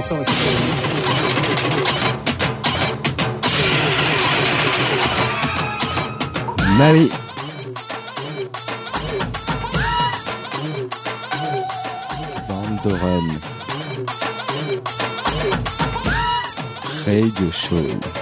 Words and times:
fonçant 0.00 0.20
aussi. 0.20 0.30
Bah 6.78 6.92
Radio 17.06 17.52
Show. 17.52 18.17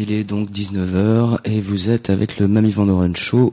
Il 0.00 0.12
est 0.12 0.24
donc 0.24 0.50
19h 0.50 1.38
et 1.44 1.60
vous 1.60 1.90
êtes 1.90 2.08
avec 2.08 2.38
le 2.38 2.46
Mamie 2.46 2.70
Van 2.70 3.12
Show 3.14 3.52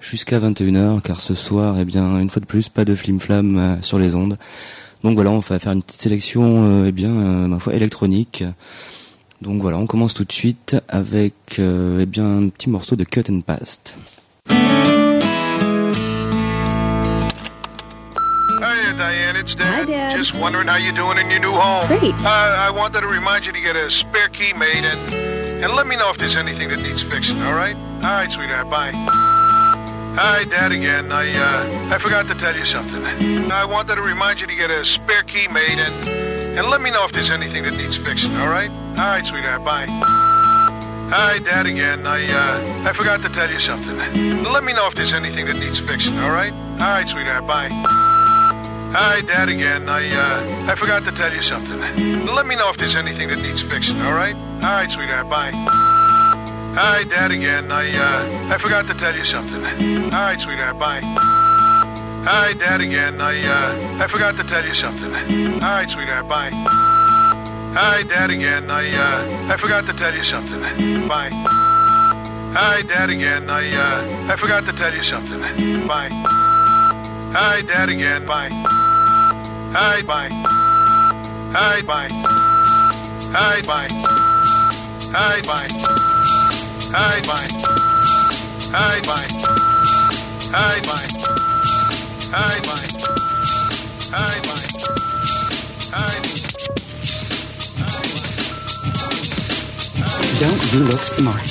jusqu'à 0.00 0.38
21h 0.40 1.02
car 1.02 1.20
ce 1.20 1.34
soir, 1.34 1.76
eh 1.78 1.84
bien, 1.84 2.18
une 2.18 2.30
fois 2.30 2.40
de 2.40 2.46
plus, 2.46 2.68
pas 2.68 2.84
de 2.84 2.94
flim-flam 2.94 3.58
euh, 3.58 3.82
sur 3.82 3.98
les 3.98 4.14
ondes. 4.14 4.38
Donc 5.04 5.14
voilà, 5.14 5.30
on 5.30 5.40
va 5.40 5.58
faire 5.58 5.72
une 5.72 5.82
petite 5.82 6.02
sélection, 6.02 6.64
euh, 6.64 6.86
eh 6.88 6.92
bien, 6.92 7.10
euh, 7.10 7.46
ma 7.46 7.58
foi, 7.58 7.74
électronique. 7.74 8.44
Donc 9.42 9.60
voilà, 9.60 9.78
on 9.78 9.86
commence 9.86 10.14
tout 10.14 10.24
de 10.24 10.32
suite 10.32 10.76
avec, 10.88 11.34
euh, 11.58 12.00
eh 12.00 12.06
bien, 12.06 12.38
un 12.38 12.48
petit 12.48 12.70
morceau 12.70 12.96
de 12.96 13.04
Cut 13.04 13.24
and 13.30 13.42
Past. 13.42 13.94
Diane. 18.96 19.36
It's 19.36 19.54
Dad. 19.56 19.66
Hi, 19.66 19.84
Dad. 19.84 20.16
Just 20.16 20.34
wondering 20.36 20.68
how 20.68 20.76
you're 20.76 20.92
doing 20.92 21.18
in 21.18 21.28
your 21.30 21.40
new 21.40 21.50
home. 21.50 21.86
Great. 21.88 22.14
Uh, 22.14 22.68
I 22.68 22.70
wanted 22.70 23.00
to 23.00 23.08
remind 23.08 23.46
you 23.46 23.52
to 23.52 23.60
get 23.60 23.74
a 23.74 23.90
spare 23.90 24.28
key 24.28 24.52
made 24.52 24.84
and 24.84 25.41
and 25.62 25.74
let 25.74 25.86
me 25.86 25.96
know 25.96 26.10
if 26.10 26.18
there's 26.18 26.36
anything 26.36 26.68
that 26.68 26.80
needs 26.82 27.02
fixing. 27.02 27.40
All 27.42 27.54
right? 27.54 27.76
All 27.76 28.10
right, 28.10 28.30
sweetheart. 28.30 28.68
Bye. 28.68 28.92
Hi, 30.14 30.44
Dad 30.44 30.72
again. 30.72 31.10
I 31.10 31.32
uh, 31.32 31.94
I 31.94 31.98
forgot 31.98 32.26
to 32.28 32.34
tell 32.34 32.54
you 32.54 32.64
something. 32.64 33.02
I 33.50 33.64
wanted 33.64 33.96
to 33.96 34.02
remind 34.02 34.40
you 34.40 34.46
to 34.46 34.54
get 34.54 34.70
a 34.70 34.84
spare 34.84 35.22
key 35.22 35.48
made 35.48 35.78
and 35.78 36.08
and 36.58 36.68
let 36.68 36.82
me 36.82 36.90
know 36.90 37.04
if 37.04 37.12
there's 37.12 37.30
anything 37.30 37.62
that 37.62 37.74
needs 37.74 37.96
fixing. 37.96 38.36
All 38.36 38.48
right? 38.48 38.70
All 38.98 39.06
right, 39.06 39.24
sweetheart. 39.24 39.64
Bye. 39.64 39.86
Hi, 39.88 41.38
Dad 41.38 41.66
again. 41.66 42.06
I 42.06 42.26
uh, 42.26 42.88
I 42.88 42.92
forgot 42.92 43.22
to 43.22 43.28
tell 43.28 43.50
you 43.50 43.58
something. 43.58 43.96
Let 44.42 44.64
me 44.64 44.72
know 44.72 44.86
if 44.86 44.94
there's 44.94 45.14
anything 45.14 45.46
that 45.46 45.56
needs 45.56 45.78
fixing. 45.78 46.18
All 46.18 46.30
right? 46.30 46.52
All 46.52 46.90
right, 46.90 47.08
sweetheart. 47.08 47.46
Bye. 47.46 48.10
Hi, 48.94 49.22
Dad 49.22 49.48
again. 49.48 49.88
I 49.88 50.06
uh, 50.12 50.70
I 50.70 50.74
forgot 50.74 51.04
to 51.04 51.12
tell 51.12 51.32
you 51.32 51.40
something. 51.40 51.78
Let 52.26 52.46
me 52.46 52.56
know 52.56 52.68
if 52.68 52.76
there's 52.76 52.94
anything 52.94 53.28
that 53.28 53.40
needs 53.40 53.62
fixing. 53.62 53.98
All 54.02 54.12
right? 54.12 54.34
All 54.62 54.76
right, 54.76 54.90
sweetheart. 54.90 55.30
Bye. 55.30 55.52
Hi, 56.76 57.02
Dad 57.04 57.30
again. 57.30 57.72
I 57.72 57.88
uh, 57.88 58.54
I 58.54 58.58
forgot 58.58 58.86
to 58.88 58.94
tell 58.94 59.16
you 59.16 59.24
something. 59.24 59.64
All 59.64 60.10
right, 60.10 60.38
sweetheart. 60.38 60.78
Bye. 60.78 61.00
Hi, 61.02 62.52
Dad 62.52 62.82
again. 62.82 63.18
I 63.18 63.40
uh, 63.40 64.04
I 64.04 64.06
forgot 64.08 64.36
to 64.36 64.44
tell 64.44 64.64
you 64.64 64.74
something. 64.74 65.10
All 65.10 65.72
right, 65.72 65.88
sweetheart. 65.90 66.28
Bye. 66.28 66.50
Hi, 66.52 68.02
Dad 68.02 68.30
again. 68.30 68.70
I 68.70 68.84
uh, 68.92 69.52
I 69.54 69.56
forgot 69.56 69.86
to 69.86 69.94
tell 69.94 70.14
you 70.14 70.22
something. 70.22 70.60
Bye. 71.08 71.30
Hi, 72.52 72.82
Dad 72.82 73.08
again. 73.08 73.48
I 73.48 73.72
uh, 73.74 74.32
I 74.32 74.36
forgot 74.36 74.66
to 74.66 74.72
tell 74.74 74.92
you 74.94 75.02
something. 75.02 75.40
Bye. 75.88 76.10
Hi, 77.32 77.62
Dad 77.62 77.88
again. 77.88 78.26
Bye. 78.26 78.80
Hi, 79.74 80.02
bye. 80.02 80.28
Hi, 81.54 81.80
bye. 81.80 82.08
Hi, 83.32 83.62
bye. 83.62 83.88
Hi, 85.14 85.40
bye. 85.40 85.68
Hi, 86.92 87.20
bye. 87.26 87.48
Hi, 88.72 89.00
bye. 89.00 89.28
Hi, 90.52 90.80
bye. 90.86 91.08
Hi, 92.32 92.60
bye. 94.44 94.66
Hi, 95.90 96.20
bye. 96.20 96.42
Don't 100.38 100.62
you 100.74 100.80
look 100.84 101.02
smart? 101.02 101.48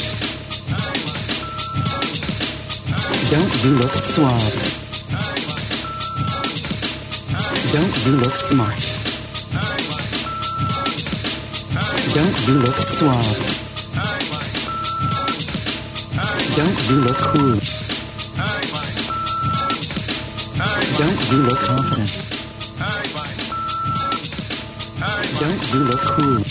Don't 3.32 3.64
you 3.64 3.72
look 3.80 3.94
suave? 3.94 4.81
Don't 7.72 8.06
you 8.06 8.12
look 8.18 8.36
smart? 8.36 8.76
Don't 12.14 12.48
you 12.48 12.56
look 12.56 12.78
suave? 12.78 13.52
Don't 16.58 16.90
you 16.90 16.96
look 17.00 17.18
cool? 17.18 17.56
Don't 21.00 21.32
you 21.32 21.38
look 21.48 21.60
confident? 21.62 22.12
Don't 25.40 25.64
you 25.72 25.80
look 25.80 26.02
cool? 26.02 26.44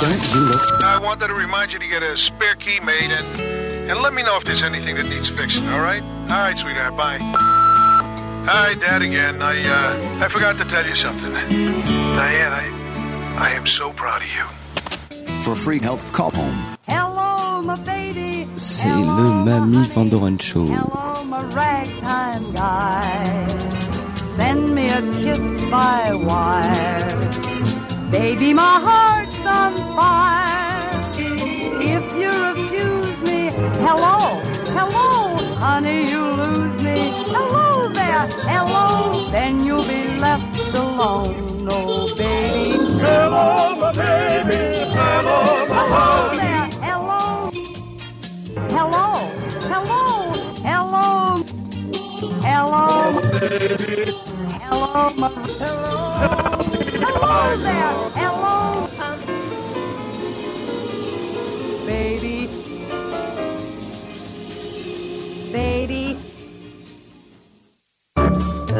Don't 0.00 0.34
you 0.34 0.40
look 0.40 0.84
I 0.84 1.00
wanted 1.02 1.26
to 1.26 1.34
remind 1.34 1.72
you 1.72 1.80
to 1.80 1.88
get 1.88 2.04
a 2.04 2.16
spare 2.16 2.54
key 2.54 2.78
made 2.78 3.10
and 3.10 3.60
and 3.90 4.00
let 4.00 4.14
me 4.14 4.22
know 4.22 4.36
if 4.36 4.44
there's 4.44 4.62
anything 4.62 4.94
that 4.94 5.08
needs 5.08 5.28
fixing. 5.28 5.66
All 5.70 5.80
right? 5.80 6.02
All 6.30 6.38
right, 6.38 6.56
sweetheart. 6.56 6.96
Bye. 6.96 7.49
Hi, 8.46 8.74
Dad 8.74 9.02
again. 9.02 9.42
I 9.42 9.56
uh, 9.66 10.24
I 10.24 10.28
forgot 10.28 10.58
to 10.58 10.64
tell 10.64 10.86
you 10.86 10.94
something. 10.94 11.32
Diane, 11.32 12.52
I 12.52 12.66
I 13.38 13.50
am 13.52 13.66
so 13.66 13.92
proud 13.92 14.22
of 14.22 14.28
you. 14.36 14.46
For 15.42 15.54
free 15.54 15.80
help, 15.80 16.00
call 16.12 16.30
home. 16.30 16.76
Hello, 16.88 17.62
my 17.62 17.76
baby. 17.84 18.46
C'est 18.58 18.88
le 18.88 19.44
Mamie 19.44 19.86
Van 19.94 20.08
Doren 20.08 20.38
Show. 20.38 20.66
Hello, 20.66 21.24
my 21.24 21.42
ragtime 21.54 22.52
guy. 22.52 23.46
Send 24.36 24.74
me 24.74 24.86
a 24.88 25.00
kiss 25.22 25.70
by 25.70 26.14
wire. 26.14 27.30
Baby, 28.10 28.52
my 28.54 28.78
heart's 28.86 29.46
on 29.46 29.72
fire. 29.96 30.48
If 31.82 32.04
you 32.20 32.30
refuse 32.52 33.18
me, 33.28 33.50
hello, 33.84 34.40
hello, 34.76 35.36
honey, 35.56 36.10
you 36.10 36.22
lose 36.40 36.79
me. 38.10 38.16
Hello 38.18 38.30
hello, 38.48 39.30
then 39.30 39.64
you'll 39.64 39.84
be 39.86 40.18
left 40.18 40.74
alone. 40.74 41.68
Oh, 41.70 42.12
baby. 42.16 42.76
Hello, 42.98 43.76
my 43.76 43.92
baby. 43.92 44.90
Hello, 44.92 45.38
hello 45.76 46.34
there, 46.34 46.66
hello. 46.86 47.20
Hello, 48.74 49.06
hello, 49.70 50.02
hello, 50.66 51.06
hello, 52.42 52.84
hello, 54.60 55.10
my, 55.16 55.28
hello 57.02 57.56
there, 57.56 57.94
hello, 58.20 58.56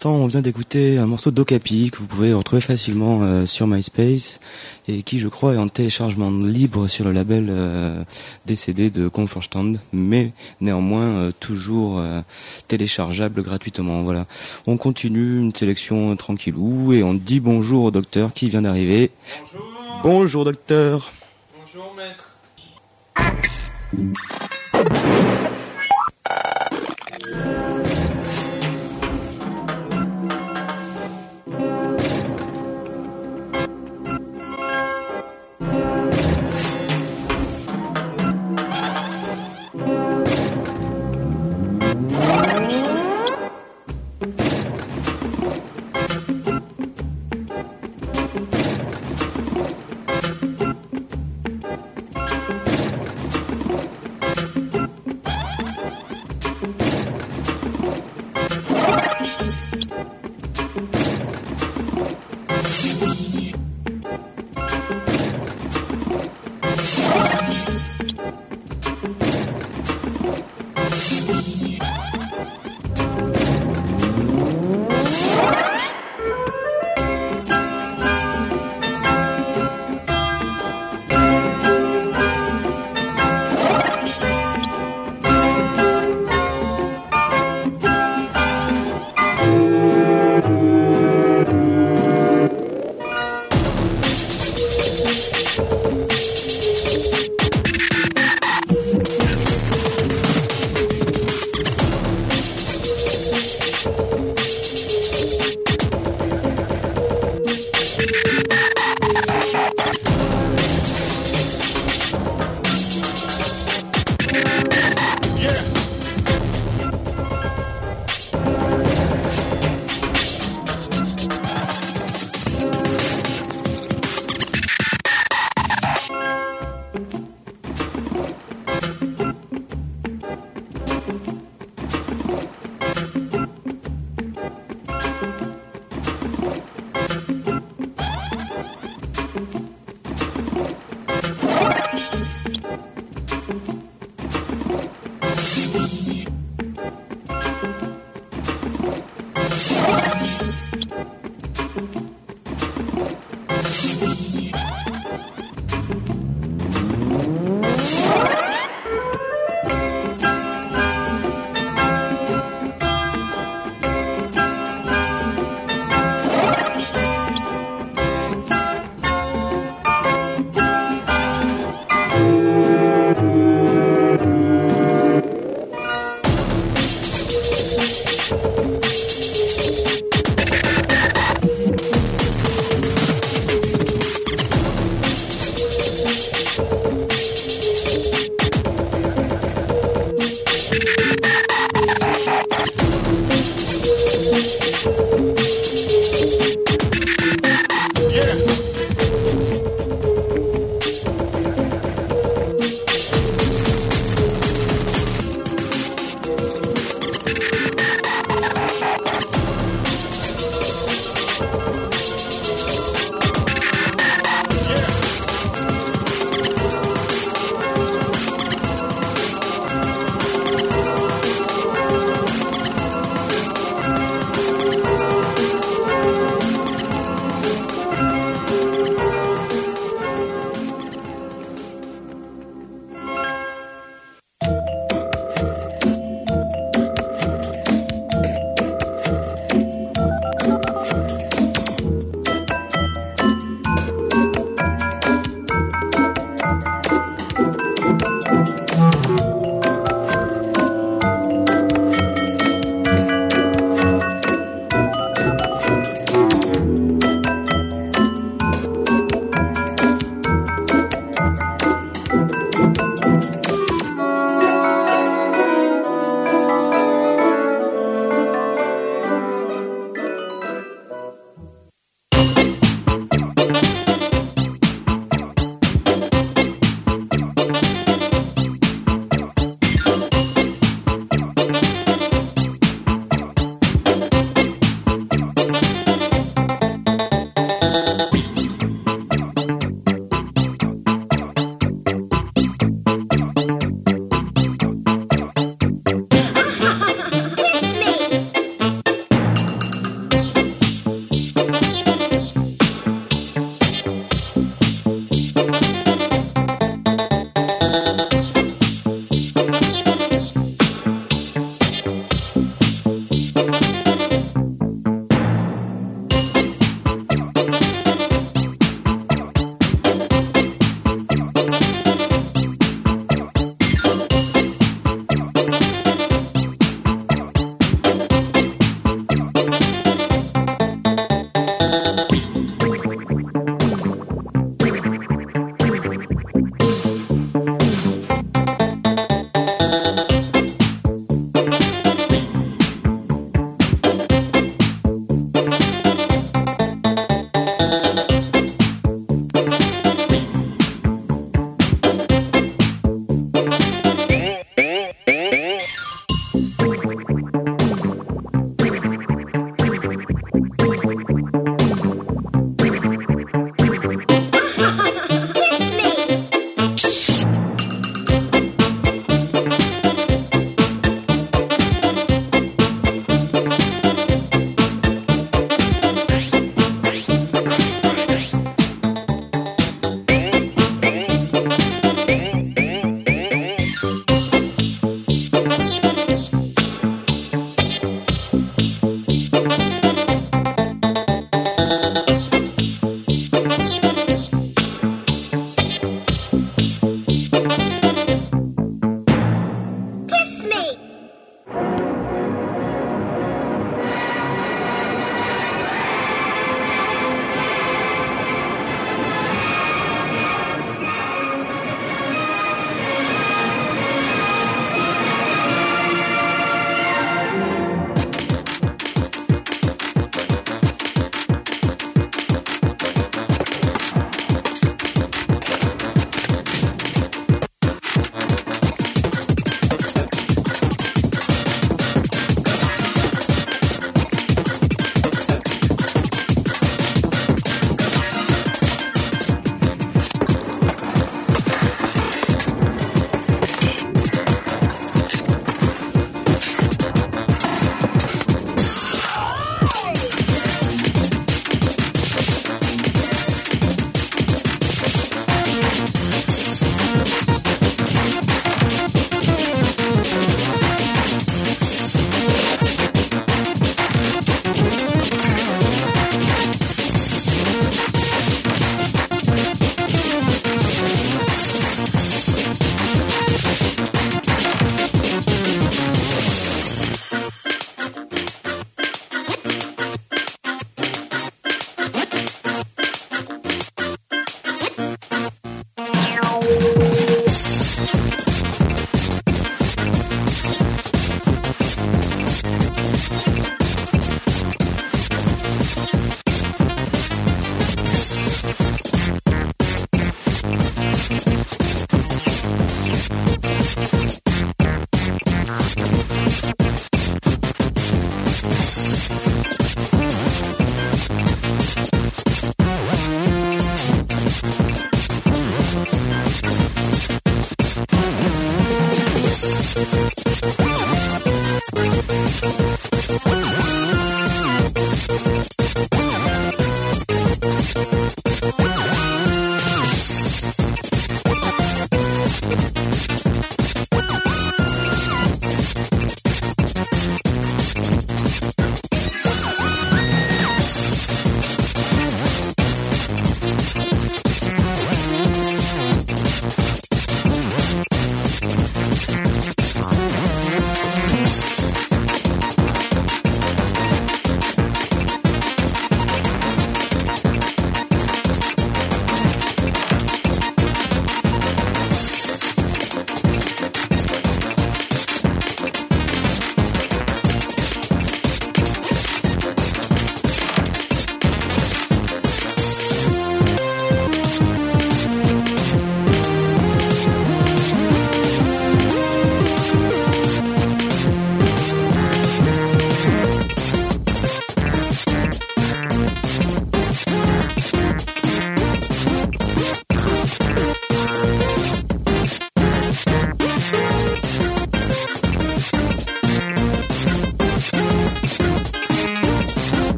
l'instant, 0.00 0.16
on 0.16 0.28
vient 0.28 0.40
d'écouter 0.40 0.96
un 0.96 1.04
morceau 1.04 1.30
d'Okapi 1.30 1.90
que 1.90 1.98
vous 1.98 2.06
pouvez 2.06 2.32
retrouver 2.32 2.62
facilement 2.62 3.20
euh, 3.20 3.44
sur 3.44 3.66
MySpace 3.66 4.40
et 4.88 5.02
qui, 5.02 5.20
je 5.20 5.28
crois, 5.28 5.52
est 5.52 5.58
en 5.58 5.68
téléchargement 5.68 6.30
libre 6.30 6.88
sur 6.88 7.04
le 7.04 7.12
label 7.12 7.48
euh, 7.50 8.02
DCD 8.46 8.88
de 8.88 9.08
Comfortstand, 9.08 9.74
mais 9.92 10.32
néanmoins 10.62 11.04
euh, 11.04 11.32
toujours 11.38 11.98
euh, 11.98 12.22
téléchargeable 12.66 13.42
gratuitement. 13.42 14.02
Voilà. 14.02 14.24
On 14.66 14.78
continue 14.78 15.38
une 15.38 15.54
sélection 15.54 16.16
tranquillou 16.16 16.94
et 16.94 17.02
on 17.02 17.12
dit 17.12 17.40
bonjour 17.40 17.84
au 17.84 17.90
docteur 17.90 18.32
qui 18.32 18.48
vient 18.48 18.62
d'arriver. 18.62 19.10
Bonjour. 19.52 19.66
Bonjour 20.02 20.44
docteur. 20.46 21.12
Bonjour 21.60 21.94
maître. 21.94 22.38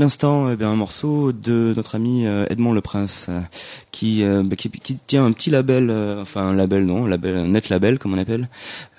L'instant, 0.00 0.50
eh 0.50 0.56
bien, 0.56 0.70
un 0.70 0.76
morceau 0.76 1.30
de 1.30 1.72
notre 1.76 1.94
ami 1.94 2.26
euh, 2.26 2.46
Edmond 2.50 2.72
Le 2.72 2.80
Prince, 2.80 3.26
euh, 3.28 3.40
qui, 3.92 4.24
euh, 4.24 4.42
bah, 4.42 4.56
qui, 4.56 4.70
qui 4.70 4.96
tient 4.96 5.24
un 5.24 5.32
petit 5.32 5.50
label, 5.50 5.90
enfin 6.20 6.48
un 6.48 6.54
label 6.54 6.86
non, 6.86 7.04
un, 7.04 7.08
label, 7.08 7.44
net 7.50 7.68
label 7.68 7.98
comme 7.98 8.14
on 8.14 8.18
appelle, 8.18 8.48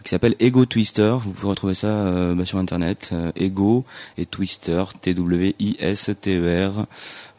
qui 0.03 0.09
s'appelle 0.09 0.35
Ego 0.39 0.65
Twister. 0.65 1.15
Vous 1.23 1.31
pouvez 1.31 1.49
retrouver 1.49 1.73
ça 1.73 2.33
bah, 2.33 2.45
sur 2.45 2.59
internet. 2.59 3.13
Ego 3.35 3.83
et 4.17 4.25
Twister, 4.25 4.83
T-W-I-S-T-E-R. 5.01 6.85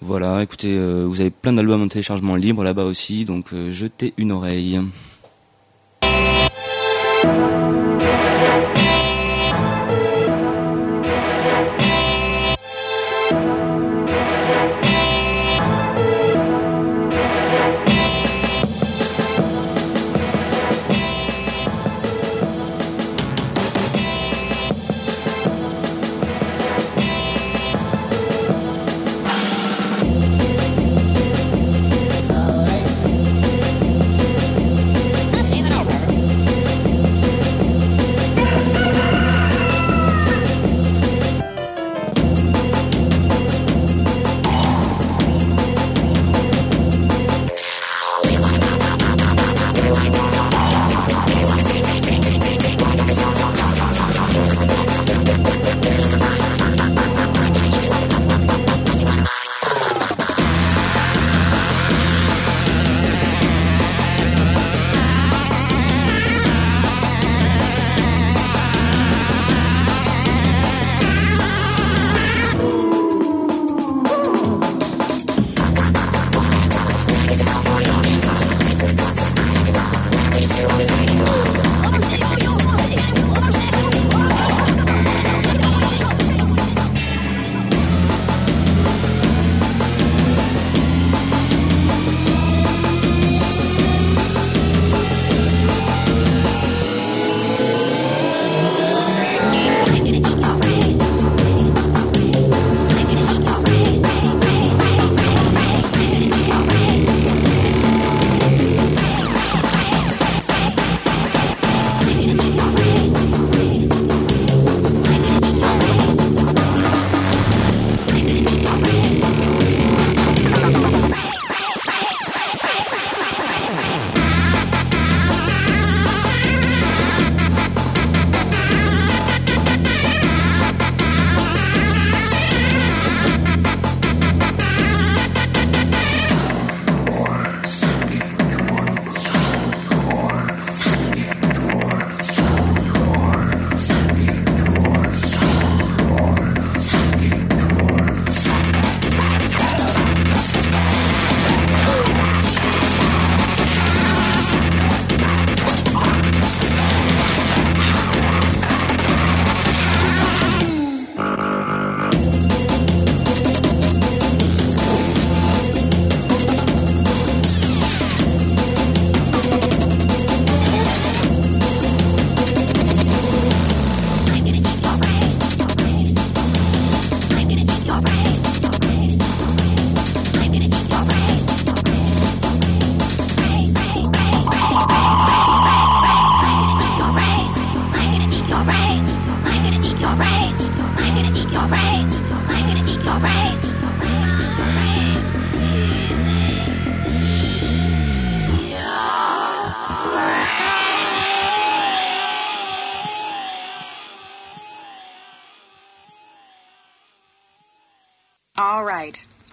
Voilà, 0.01 0.43
écoutez, 0.43 0.77
vous 1.05 1.21
avez 1.21 1.31
plein 1.31 1.53
d'albums 1.53 1.83
en 1.83 1.89
téléchargement 1.89 2.35
libre 2.35 2.65
là-bas 2.65 2.85
aussi, 2.85 3.25
donc 3.25 3.55
jetez 3.71 4.13
une 4.19 4.33
oreille. 4.33 4.81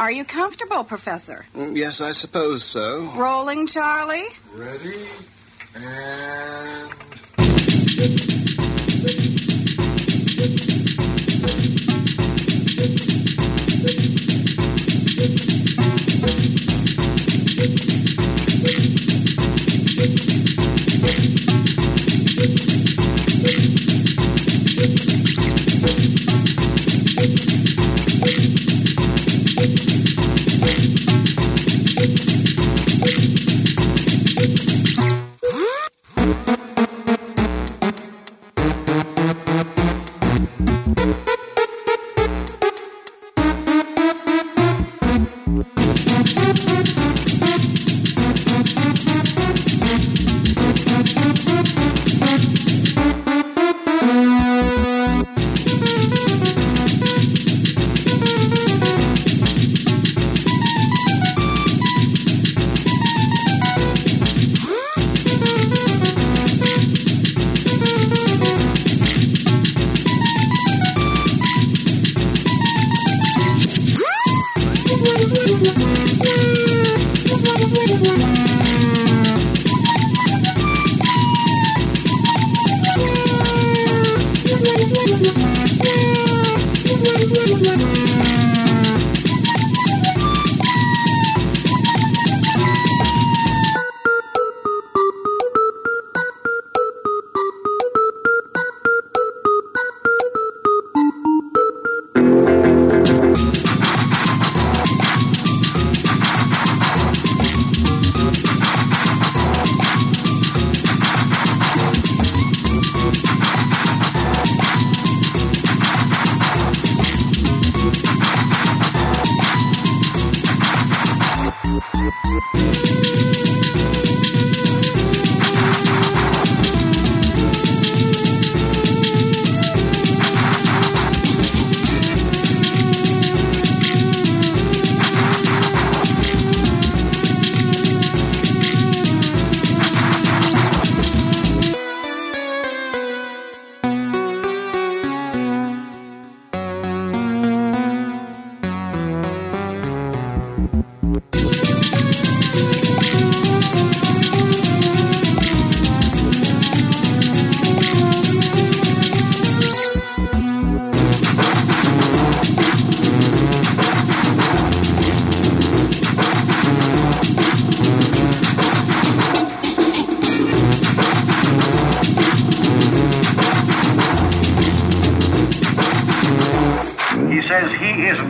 Are 0.10 0.12
you 0.12 0.26
comfortable, 0.26 0.84
Professor? 0.84 1.46
Mm, 1.56 1.76
Yes, 1.76 2.02
I 2.02 2.14
suppose 2.14 2.64
so. 2.64 3.12
Rolling, 3.16 3.68
Charlie? 3.68 4.26
Ready? 4.56 5.06
And. 5.76 6.90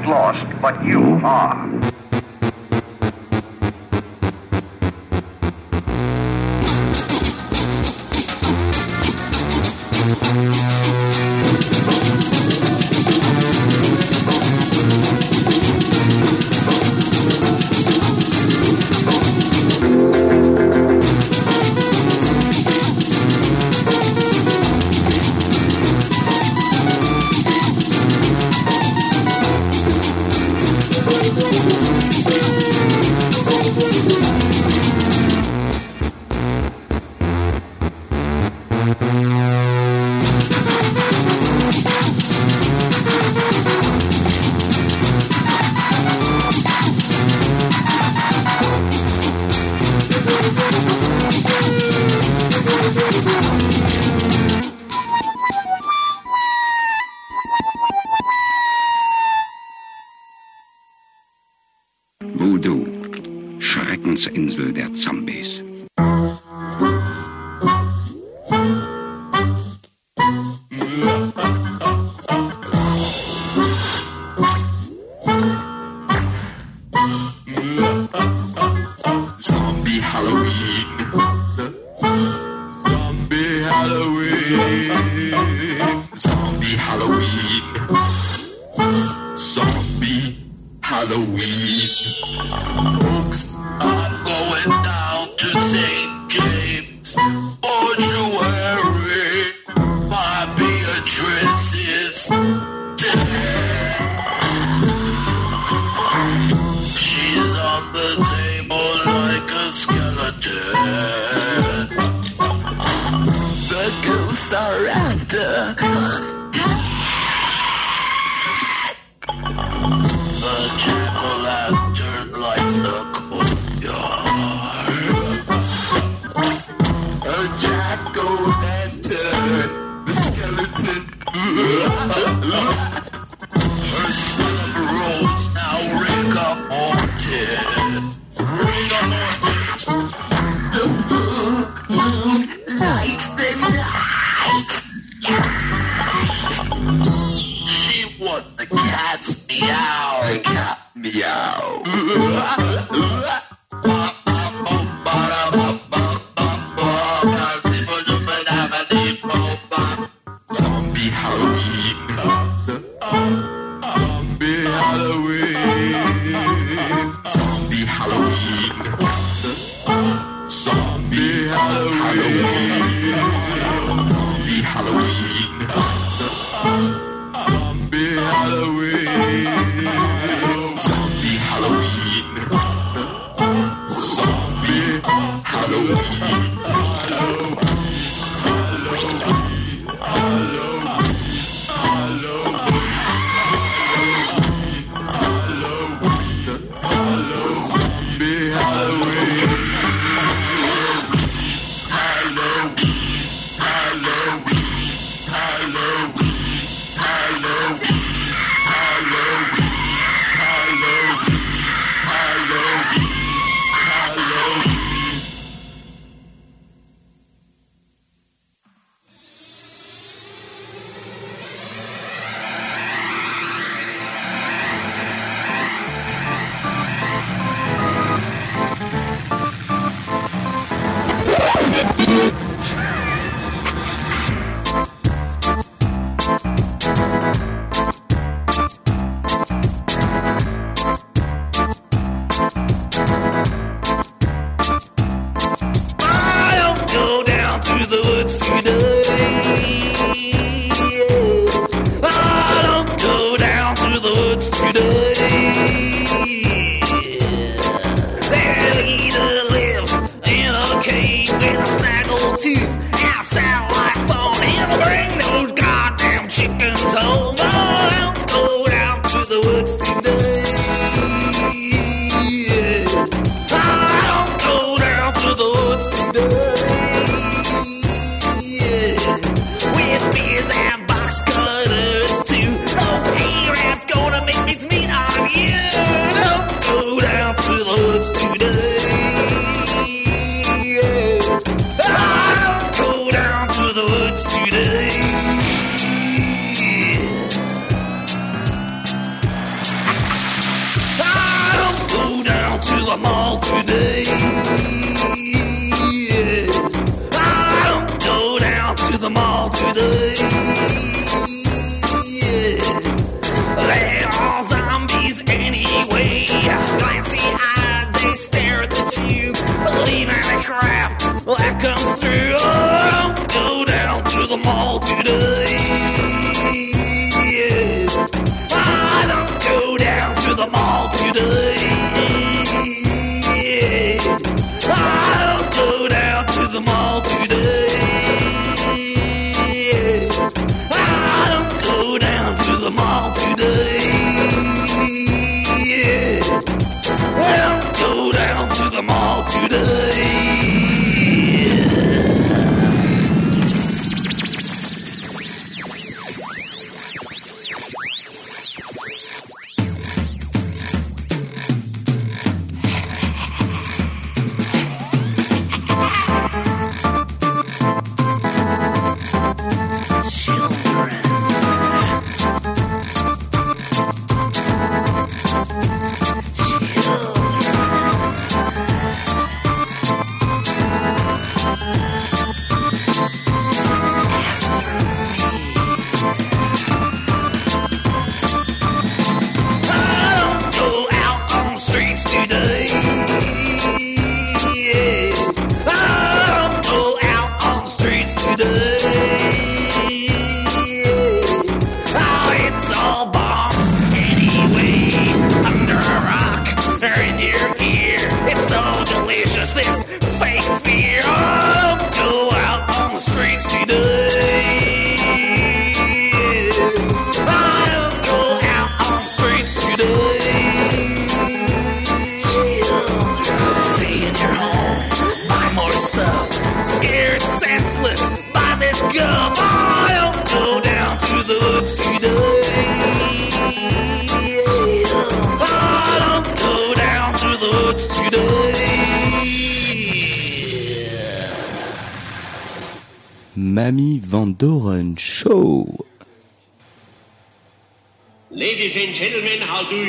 Lost, 0.09 0.61
but 0.61 0.83
you 0.83 1.21
are. 1.23 1.88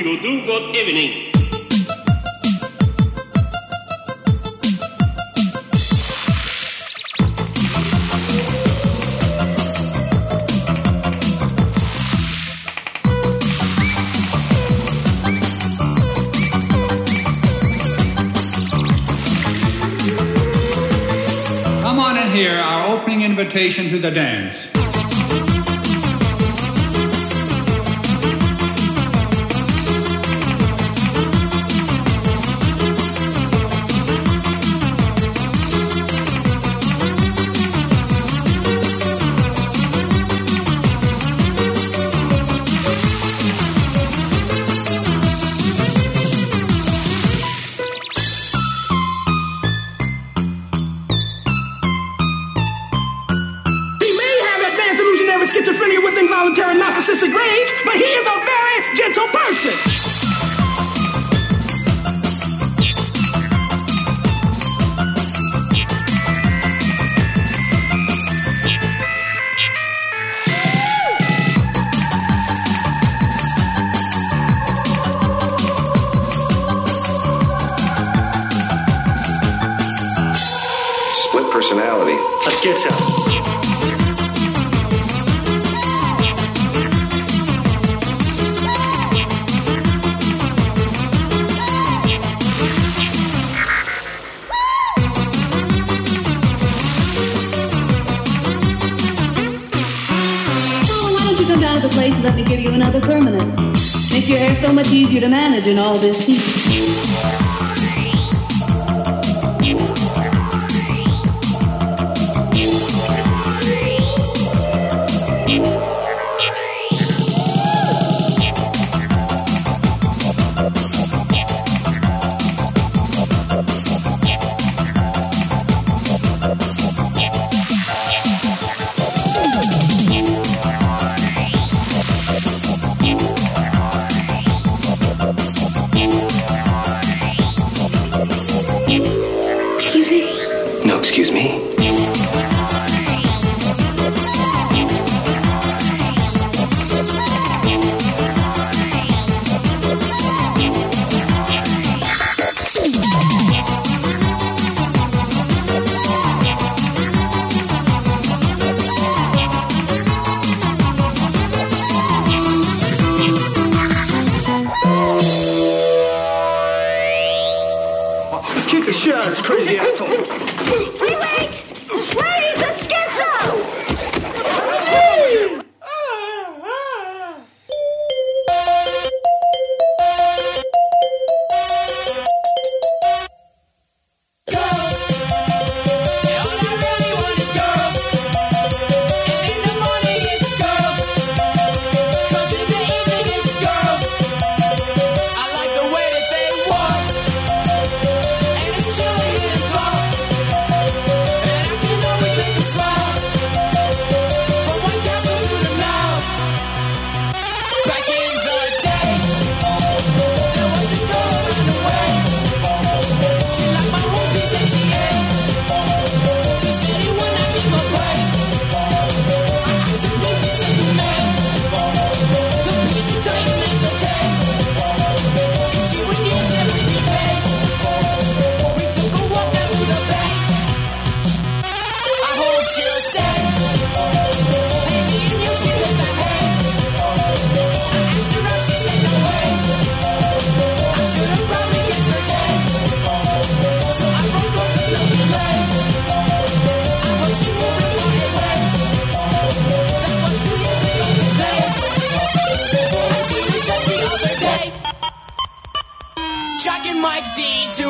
we 0.03 0.17
do 0.17 0.47
good 0.47 0.75
evening. 0.75 1.31
Come 21.83 21.99
on 21.99 22.17
in 22.17 22.31
here, 22.33 22.59
our 22.59 22.97
opening 22.97 23.21
invitation 23.21 23.91
to 23.91 23.99
the 23.99 24.11
dance. 24.11 24.70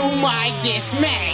my 0.09 0.51
dismay. 0.63 1.30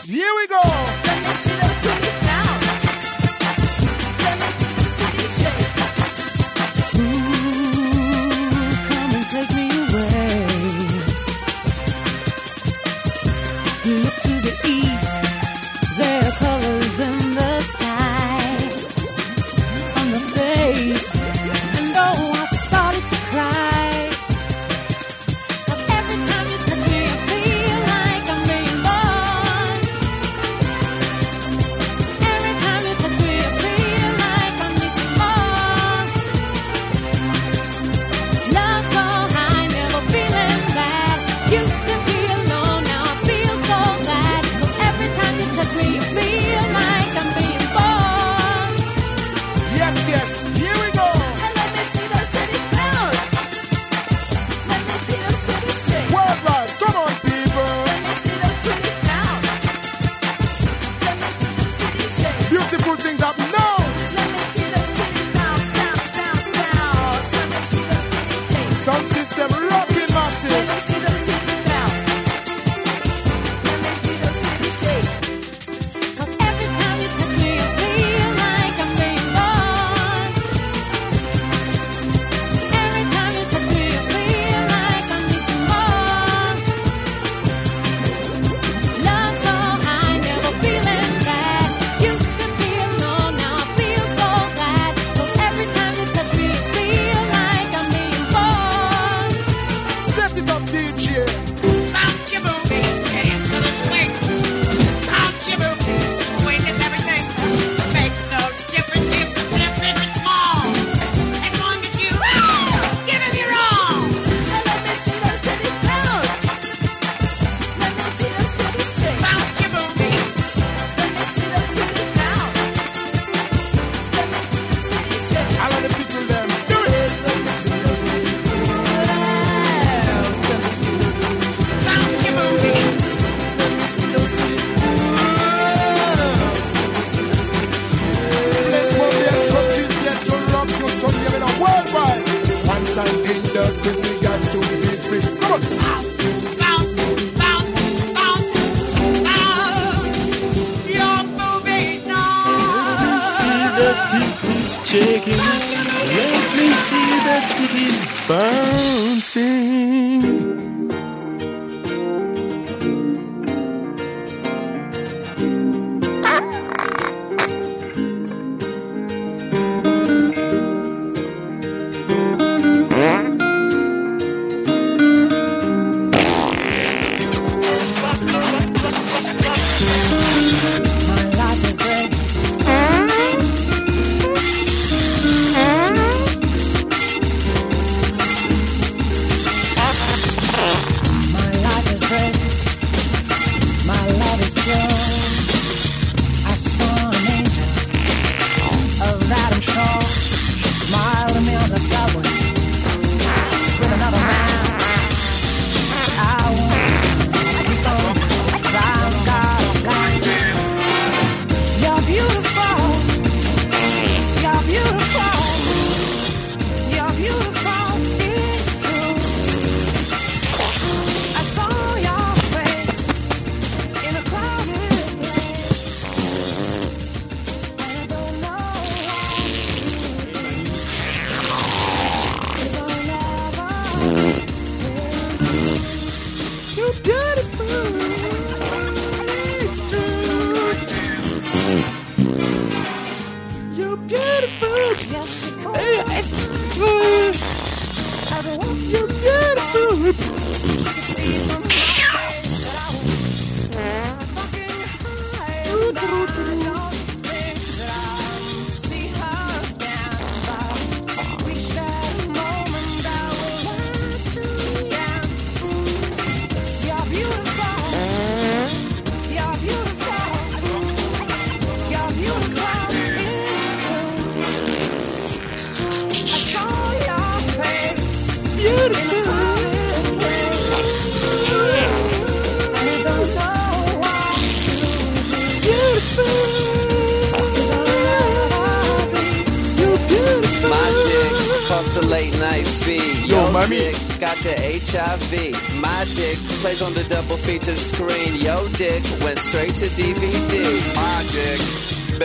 Here 0.00 0.26
we 0.36 0.46
go. 0.48 1.01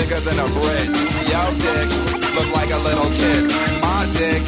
bigger 0.08 0.20
than 0.22 0.40
a 0.40 0.48
brick. 0.56 0.88
Yo 1.28 1.44
dick, 1.60 1.90
look 2.36 2.50
like 2.56 2.72
a 2.72 2.80
little 2.80 3.12
kid. 3.12 3.44
My 3.84 4.08
dick, 4.16 4.42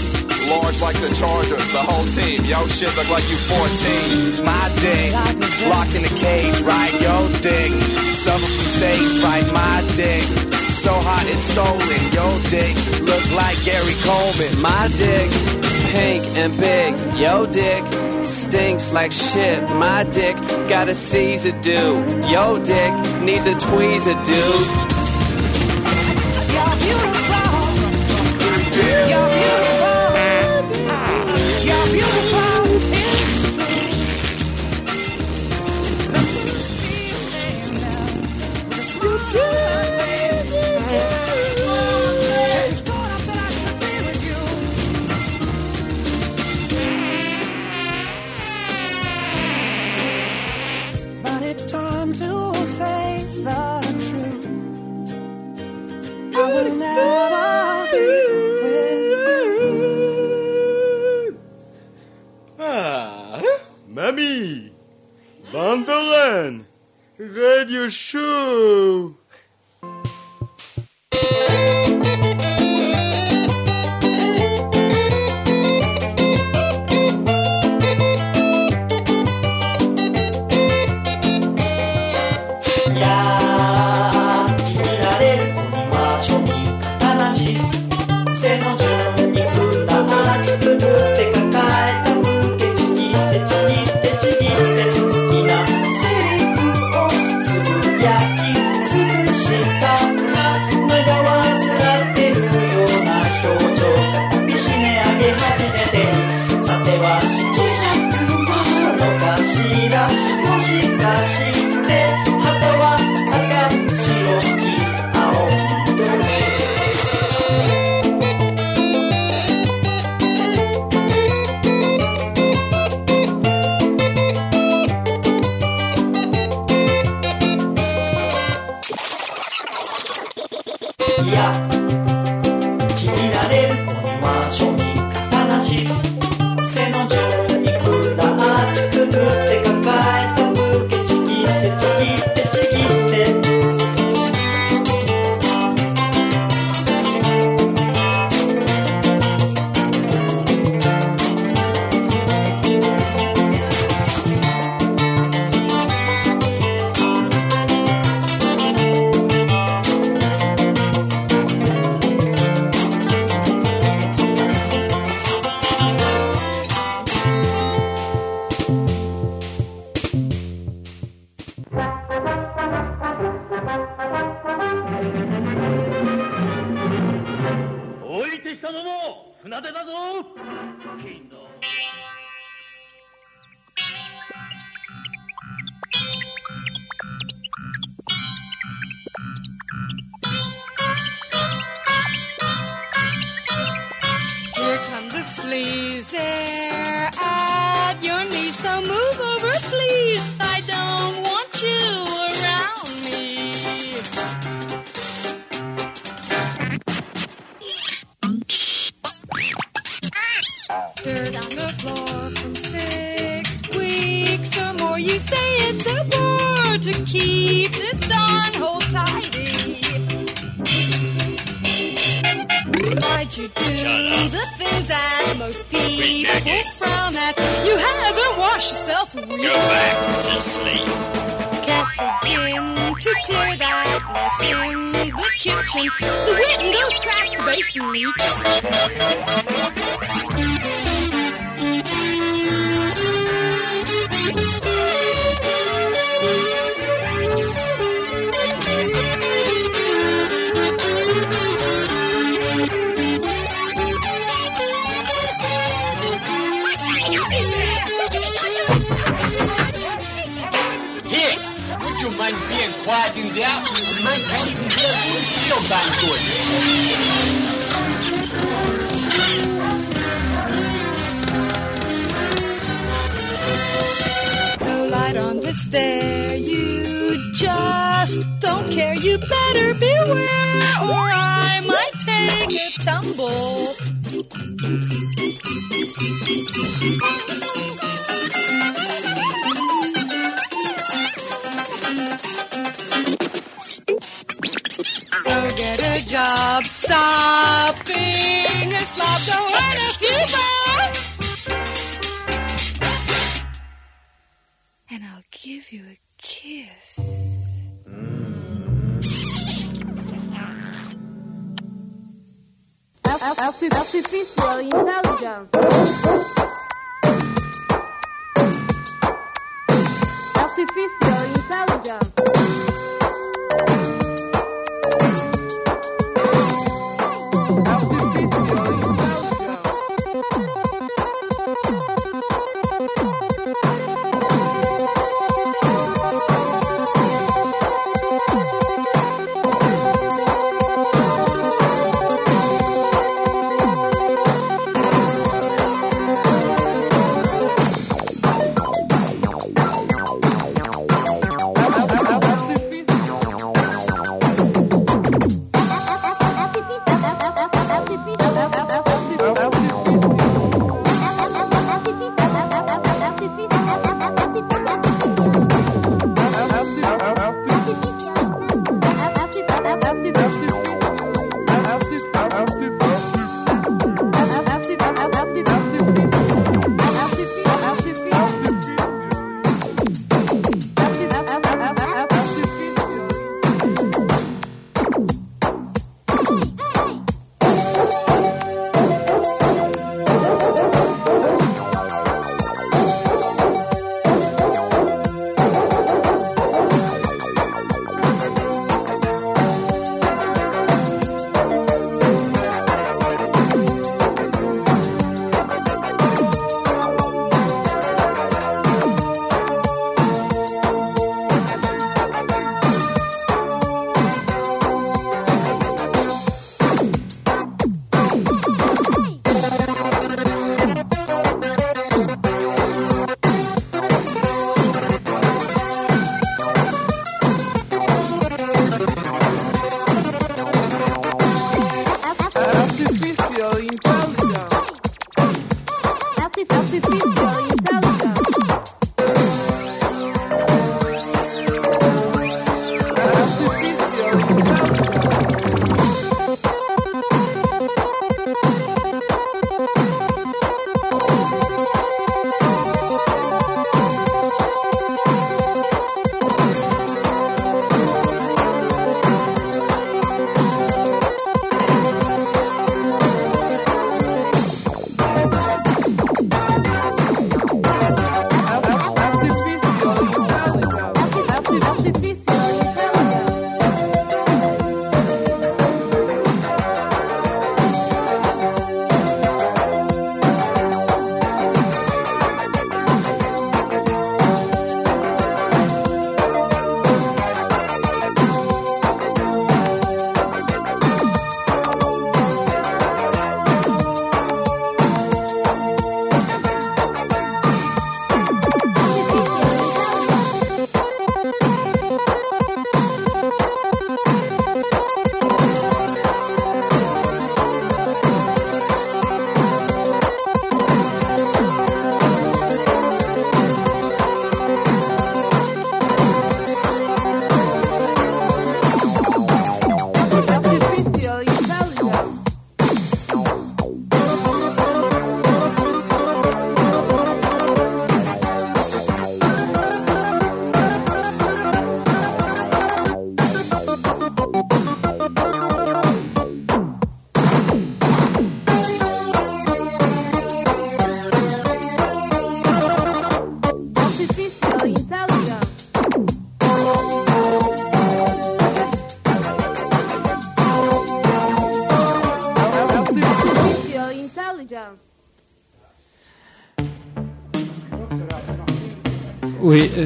large 0.47 0.79
like 0.79 0.95
the 1.03 1.11
Chargers, 1.11 1.67
the 1.75 1.83
whole 1.83 2.05
team. 2.15 2.45
Yo 2.45 2.65
shit, 2.67 2.91
look 2.95 3.09
like 3.11 3.27
you 3.27 3.35
14. 3.35 4.45
My 4.45 4.65
dick, 4.79 5.11
locked 5.67 5.95
in 5.95 6.03
a 6.05 6.13
cage, 6.15 6.61
right? 6.61 6.93
Yo 7.03 7.15
dick, 7.43 7.71
suffer 8.15 8.39
from 8.39 8.69
stage, 8.79 9.23
right? 9.23 9.47
My 9.51 9.83
dick. 9.95 10.23
So 10.79 10.95
hot 10.95 11.27
and 11.27 11.41
stolen, 11.51 12.03
yo 12.15 12.27
dick, 12.47 12.75
look 13.03 13.25
like 13.35 13.57
Gary 13.67 13.97
Coleman. 14.07 14.53
My 14.63 14.87
dick, 14.95 15.27
pink 15.91 16.23
and 16.39 16.55
big, 16.55 16.95
yo 17.19 17.45
dick 17.45 17.83
stinks 18.23 18.91
like 18.91 19.11
shit. 19.11 19.61
My 19.75 20.03
dick 20.11 20.35
got 20.69 20.87
a 20.87 20.95
Caesar 20.95 21.51
do. 21.61 21.99
Yo 22.31 22.63
dick 22.63 22.93
needs 23.23 23.45
a 23.47 23.55
tweezer 23.55 24.15
dude. 24.25 24.88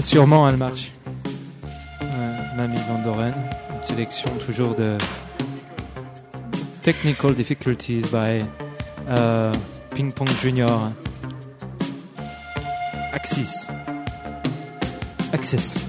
Sûrement 0.01 0.47
elle 0.47 0.57
marche. 0.57 0.91
Euh, 2.01 2.37
Mamie 2.55 2.77
Van 2.87 3.01
Doren, 3.03 3.33
sélection 3.81 4.29
toujours 4.45 4.75
de 4.75 4.97
Technical 6.81 7.33
Difficulties 7.35 8.01
by 8.11 8.43
euh, 9.09 9.53
Ping 9.95 10.11
Pong 10.11 10.29
Junior. 10.41 10.91
Axis. 13.13 13.67
Access. 15.31 15.82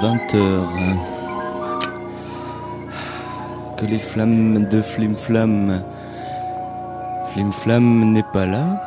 20h. 0.00 0.96
Que 3.76 3.86
les 3.86 3.98
flammes 3.98 4.68
de 4.68 4.80
Flimflam. 4.80 5.82
Flimflam 7.32 8.12
n'est 8.12 8.22
pas 8.32 8.46
là. 8.46 8.80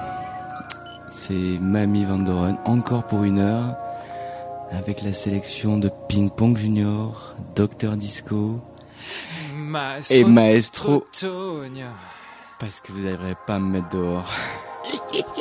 C'est 1.09 1.34
Mamie 1.59 2.05
Van 2.05 2.18
Doren, 2.18 2.57
encore 2.64 3.03
pour 3.03 3.26
une 3.26 3.39
heure, 3.39 3.76
avec 4.72 5.01
la 5.01 5.12
sélection 5.12 5.78
de 5.78 5.91
Ping 6.07 6.30
Pong 6.30 6.55
Junior, 6.57 7.36
Docteur 7.55 7.97
Disco 7.97 8.62
et 10.09 10.24
Maestro. 10.24 11.05
Parce 12.57 12.80
que 12.80 12.93
vous 12.93 13.01
n'arriverez 13.01 13.36
pas 13.45 13.55
à 13.55 13.59
me 13.59 13.72
mettre 13.72 13.89
dehors. 13.89 14.32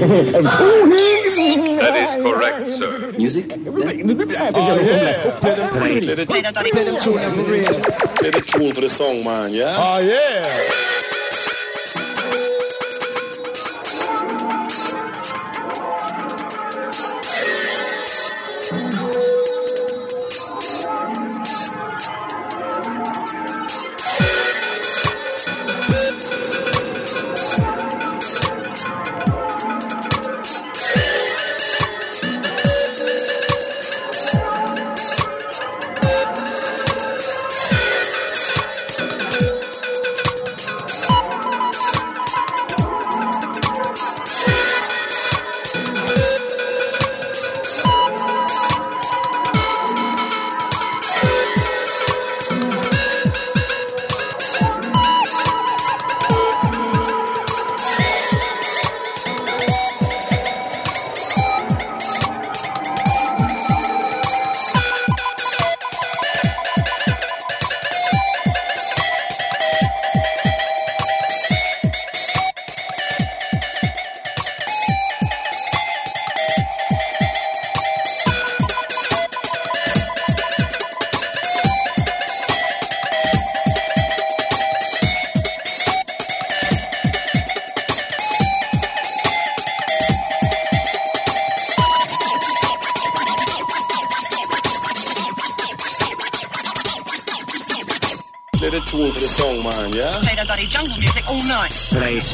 that 0.00 1.94
is 1.96 2.10
correct, 2.32 2.70
sir. 2.72 3.12
Music? 3.16 3.48
Play 3.48 3.62
the, 6.02 6.52
play 8.16 8.30
the 8.30 8.40
tune 8.46 8.72
for 8.72 8.80
the 8.80 8.88
song, 8.88 9.24
man, 9.24 9.52
yeah? 9.52 9.76
Oh, 9.78 9.98
yeah. 9.98 10.99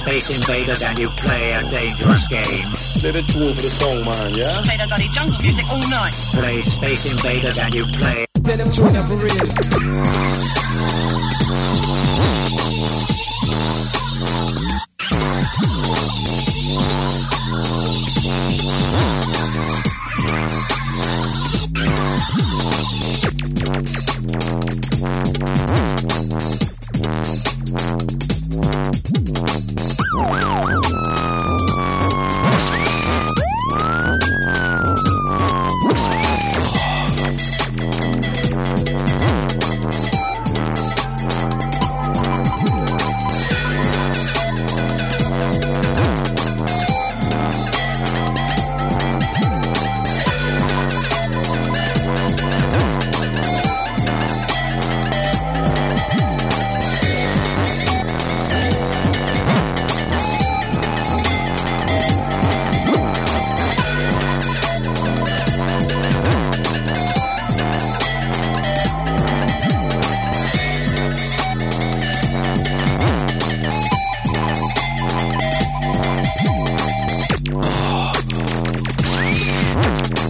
Space 0.07 0.31
Invaders 0.31 0.85
and 0.85 0.97
you 1.01 1.09
play 1.09 1.53
a 1.55 1.61
dangerous 1.69 2.29
game. 2.29 2.71
Play 3.01 3.11
the 3.11 3.23
tune 3.27 3.53
for 3.53 3.61
the 3.61 3.69
song, 3.69 4.05
man, 4.05 4.35
yeah? 4.35 4.55
Play 4.63 4.77
that 4.77 4.89
dirty 4.89 5.09
jungle 5.09 5.37
music 5.43 5.69
all 5.69 5.83
night. 5.91 6.15
Play 6.33 6.63
Space 6.63 7.11
Invaders 7.11 7.59
and 7.59 7.75
you 7.75 7.85
play. 7.87 8.25
Play 8.45 8.55
them 8.55 8.71
tune 8.71 8.95
up 8.95 9.09
for 9.09 9.76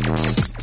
Mami! 0.06 0.55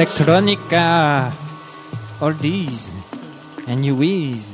Electronica! 0.00 1.30
All 2.22 2.32
these. 2.32 2.90
And 3.66 3.84
you 3.84 3.94
whiz. 3.94 4.49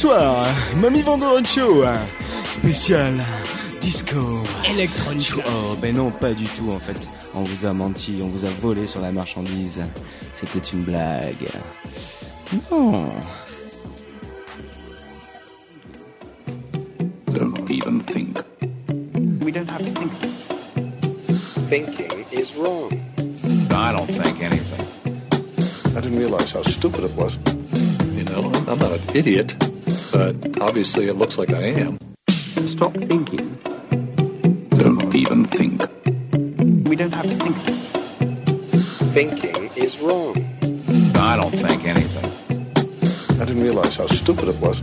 Soir, 0.00 0.46
Mamie 0.80 1.02
Vandoren 1.02 1.44
Show, 1.44 1.84
hein, 1.84 2.00
spécial 2.50 3.12
disco. 3.82 4.16
Electronique. 4.64 5.34
Oh, 5.46 5.76
ben 5.76 5.94
non, 5.94 6.10
pas 6.10 6.32
du 6.32 6.46
tout 6.46 6.70
en 6.70 6.78
fait. 6.78 6.96
On 7.34 7.42
vous 7.42 7.66
a 7.66 7.74
menti, 7.74 8.18
on 8.22 8.28
vous 8.28 8.46
a 8.46 8.48
volé 8.62 8.86
sur 8.86 9.02
la 9.02 9.12
marchandise. 9.12 9.82
C'était 10.32 10.66
une 10.72 10.84
blague. 10.84 11.50
Non. 12.70 13.08
Don't 17.34 17.70
even 17.70 18.00
think. 18.00 18.38
We 19.44 19.52
don't 19.52 19.68
have 19.68 19.84
to 19.84 19.92
think. 19.92 20.12
Thinking 21.68 22.24
is 22.32 22.56
wrong. 22.56 22.90
I 23.70 23.92
don't 23.92 24.06
think 24.06 24.42
anything. 24.42 24.86
I 25.94 26.00
didn't 26.00 26.18
realize 26.18 26.54
how 26.54 26.62
stupid 26.62 27.04
it 27.04 27.14
was. 27.16 27.36
You 28.16 28.24
know, 28.24 28.50
I'm 28.66 28.78
not 28.78 28.92
an 28.92 29.00
idiot, 29.14 29.56
obviously 30.70 31.08
it 31.08 31.14
looks 31.14 31.36
like 31.36 31.52
I 31.52 31.62
am. 31.82 31.98
Stop 32.28 32.92
thinking. 32.92 33.58
Don't 34.78 35.12
even 35.16 35.44
think. 35.46 35.82
We 36.88 36.94
don't 36.94 37.12
have 37.12 37.26
to 37.26 37.36
think. 37.42 37.56
Thinking 39.10 39.68
is 39.74 39.98
wrong. 39.98 40.36
I 41.16 41.36
don't 41.36 41.50
think 41.50 41.84
anything. 41.84 42.30
I 43.40 43.44
didn't 43.46 43.64
realize 43.64 43.96
how 43.96 44.06
stupid 44.06 44.46
it 44.46 44.60
was. 44.60 44.80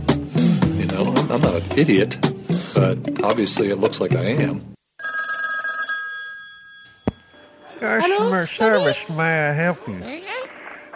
You 0.76 0.84
know, 0.88 1.04
I'm 1.16 1.32
I'm 1.32 1.40
not 1.40 1.54
an 1.54 1.78
idiot, 1.78 2.18
but 2.74 3.24
obviously 3.24 3.70
it 3.70 3.76
looks 3.76 3.98
like 3.98 4.14
I 4.14 4.26
am. 4.44 4.60
Customer 7.80 8.46
service, 8.46 9.08
may 9.08 9.48
I 9.48 9.52
help 9.54 9.88
you? 9.88 10.20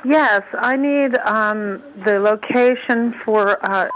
Yes, 0.04 0.42
I 0.58 0.76
need 0.76 1.16
um, 1.18 1.80
the 2.04 2.18
location 2.18 3.14
for 3.24 3.64
uh, 3.64 3.88
yes, 3.88 3.91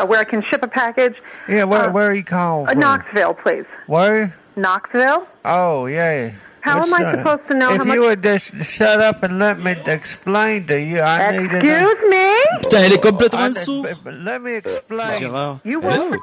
uh, 0.00 0.06
where 0.06 0.20
I 0.20 0.24
can 0.24 0.42
ship 0.42 0.62
a 0.62 0.68
package. 0.68 1.16
Yeah, 1.48 1.64
where, 1.64 1.88
Uh, 1.88 1.92
where 1.92 2.10
are 2.10 2.14
you 2.14 2.24
calling 2.24 2.66
uh, 2.68 2.72
from? 2.72 2.80
Knoxville, 2.80 3.34
please. 3.34 3.64
Where? 3.86 4.34
Knoxville? 4.56 5.26
Oh, 5.44 5.86
yeah. 5.86 6.32
How 6.62 6.82
am 6.82 6.92
I 6.92 7.10
supposed 7.16 7.48
to 7.48 7.54
know 7.54 7.72
If 7.72 7.78
how 7.78 7.84
you 7.84 8.00
much- 8.00 8.08
would 8.08 8.22
just 8.22 8.52
shut 8.70 9.00
up 9.00 9.22
and 9.22 9.38
let 9.38 9.58
me 9.58 9.72
explain 9.86 10.66
to 10.66 10.78
you, 10.78 11.00
I 11.00 11.30
need 11.38 11.48
to 11.50 11.58
know. 11.62 11.84
Excuse 11.86 12.10
me? 12.10 12.26
Putain, 12.62 12.84
elle 12.84 12.92
est 12.92 12.98
complètement 13.02 13.56
I- 13.56 13.64
sourde. 13.64 13.82
but- 13.88 14.04
but 14.04 14.14
Let 14.14 14.42
me 14.42 14.54
explain. 14.56 15.12
Gérard. 15.20 15.60
You 15.64 15.80
work 15.80 15.94
for 16.12 16.18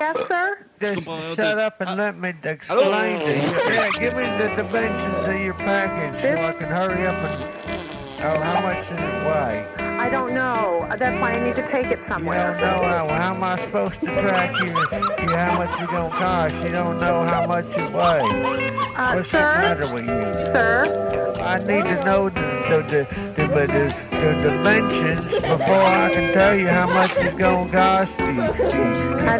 yes, 0.00 0.16
sir? 0.28 0.58
Just 0.80 1.04
shut 1.36 1.58
up 1.58 1.80
and 1.80 1.96
let 1.96 2.14
me 2.18 2.34
explain 2.44 3.20
to 3.20 3.32
you. 3.32 3.72
Yeah, 3.72 3.88
give 3.98 4.14
me 4.16 4.24
the 4.36 4.48
dimensions 4.56 5.28
of 5.28 5.40
your 5.40 5.54
package 5.54 6.20
so 6.22 6.44
I 6.44 6.52
can 6.52 6.68
hurry 6.68 7.06
up 7.06 7.16
and. 7.16 7.44
Oh, 8.22 8.38
how 8.38 8.60
much 8.60 8.86
does 8.90 9.00
it 9.00 9.24
weigh? 9.24 9.79
I 10.00 10.08
don't 10.08 10.32
know. 10.32 10.86
That's 10.98 11.20
why 11.20 11.32
I 11.34 11.44
need 11.44 11.56
to 11.56 11.70
take 11.70 11.88
it 11.88 11.98
You 11.98 12.08
somewhere. 12.08 12.52
don't 12.52 12.60
know 12.62 12.88
how, 12.88 13.08
how 13.08 13.34
am 13.34 13.44
I 13.44 13.60
supposed 13.60 14.00
to 14.00 14.06
track 14.06 14.58
you? 14.60 14.68
you 14.68 15.36
how 15.36 15.58
much 15.58 15.68
it's 15.78 15.92
gonna 15.92 16.08
cost? 16.08 16.54
You 16.64 16.70
don't 16.70 16.98
know 16.98 17.22
how 17.24 17.46
much 17.46 17.66
it 17.66 17.92
weighs. 17.92 18.72
Uh, 18.96 19.12
What's 19.12 19.30
sir? 19.30 19.52
the 19.56 19.60
matter 19.68 19.92
with 19.94 20.04
you? 20.06 20.20
Sir? 20.54 21.34
I 21.38 21.58
need 21.58 21.84
to 21.84 22.04
know 22.04 22.30
the 22.30 22.40
the, 22.70 22.78
the, 23.36 23.46
the, 23.46 23.66
the, 23.66 23.94
the 24.10 24.32
dimensions 24.42 25.24
before 25.34 25.82
I 25.82 26.10
can 26.14 26.32
tell 26.32 26.54
you 26.58 26.68
how 26.68 26.86
much 26.86 27.12
it's 27.16 27.36
gonna 27.36 27.70
cost 27.70 28.10
you. 28.20 28.40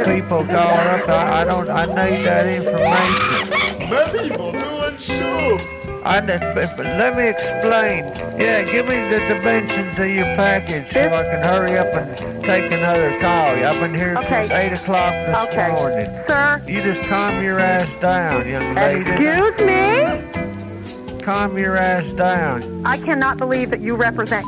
These 0.04 0.22
people 0.22 0.44
call 0.44 0.74
up. 0.74 1.08
I, 1.08 1.40
I 1.40 1.44
don't. 1.44 1.70
I 1.70 1.86
need 1.86 2.24
that 2.26 2.46
information. 2.52 3.48
Mamie 3.88 4.28
Vandoren 4.36 4.98
Show. 4.98 5.56
I 5.56 5.56
just, 5.56 5.64
but, 5.64 5.70
but 5.72 5.80
let 6.05 7.16
me 7.16 7.28
explain. 7.28 8.05
Yeah, 8.39 8.62
give 8.62 8.86
me 8.89 8.97
the 9.09 9.18
dimensions 9.28 9.98
of 9.98 10.06
your 10.09 10.24
package 10.36 10.93
so 10.93 11.01
I 11.14 11.22
can 11.24 11.43
hurry 11.43 11.77
up 11.78 11.94
and 11.94 12.43
take 12.44 12.70
another 12.72 13.18
call. 13.20 13.48
I've 13.55 13.81
been 13.81 13.94
here 13.94 14.16
Okay. 14.18 14.48
since 14.48 14.52
8 14.52 14.72
o'clock 14.72 15.12
this 15.27 15.36
Okay. 15.55 15.70
morning. 15.72 16.09
Sir? 16.27 16.60
You 16.66 16.81
just 16.81 17.02
calm 17.09 17.43
your 17.43 17.59
ass 17.60 17.89
down, 18.01 18.48
young 18.48 18.74
lady. 18.74 19.10
Excuse 19.10 19.59
me? 19.60 21.20
Calm 21.22 21.59
your 21.59 21.77
ass 21.77 22.10
down. 22.12 22.82
I 22.85 22.97
cannot 22.97 23.36
believe 23.39 23.70
that 23.70 23.81
you 23.81 23.94
represent 23.94 24.44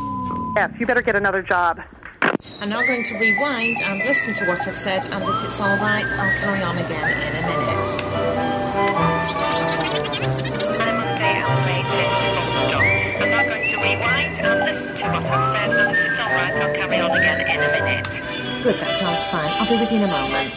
yes. 0.56 0.70
You 0.78 0.86
better 0.86 1.02
get 1.02 1.16
another 1.16 1.42
job. 1.42 1.80
I'm 2.60 2.68
now 2.70 2.82
going 2.86 3.04
to 3.04 3.18
rewind 3.18 3.78
and 3.82 3.98
listen 4.04 4.34
to 4.34 4.44
what 4.46 4.66
I've 4.68 4.76
said, 4.76 5.04
and 5.06 5.22
if 5.22 5.44
it's 5.44 5.60
all 5.60 5.76
right, 5.78 6.04
I'll 6.04 6.38
carry 6.40 6.62
on 6.62 6.78
again 6.78 7.10
in 7.10 7.36
a 7.36 7.46
minute. 7.48 8.12
I'm 11.52 13.28
now 13.28 13.44
going 13.44 13.68
to 13.68 13.76
rewind 13.76 14.38
and 14.38 14.60
listen 14.64 14.88
to 14.96 15.04
what 15.12 15.22
I've 15.28 15.44
said, 15.52 15.70
and 15.78 15.90
if 15.92 16.00
it's 16.06 16.18
all 16.18 16.32
right, 16.32 16.54
I'll 16.54 16.74
carry 16.74 16.98
on 17.00 17.10
again 17.10 17.40
in 17.40 17.60
a 17.60 17.68
minute. 17.76 18.08
Good, 18.62 18.76
that 18.76 18.92
sounds 18.96 19.26
fine. 19.28 19.50
I'll 19.60 19.68
be 19.68 19.76
with 19.78 19.92
you 19.92 19.98
in 19.98 20.04
a 20.04 20.08
moment. 20.08 20.56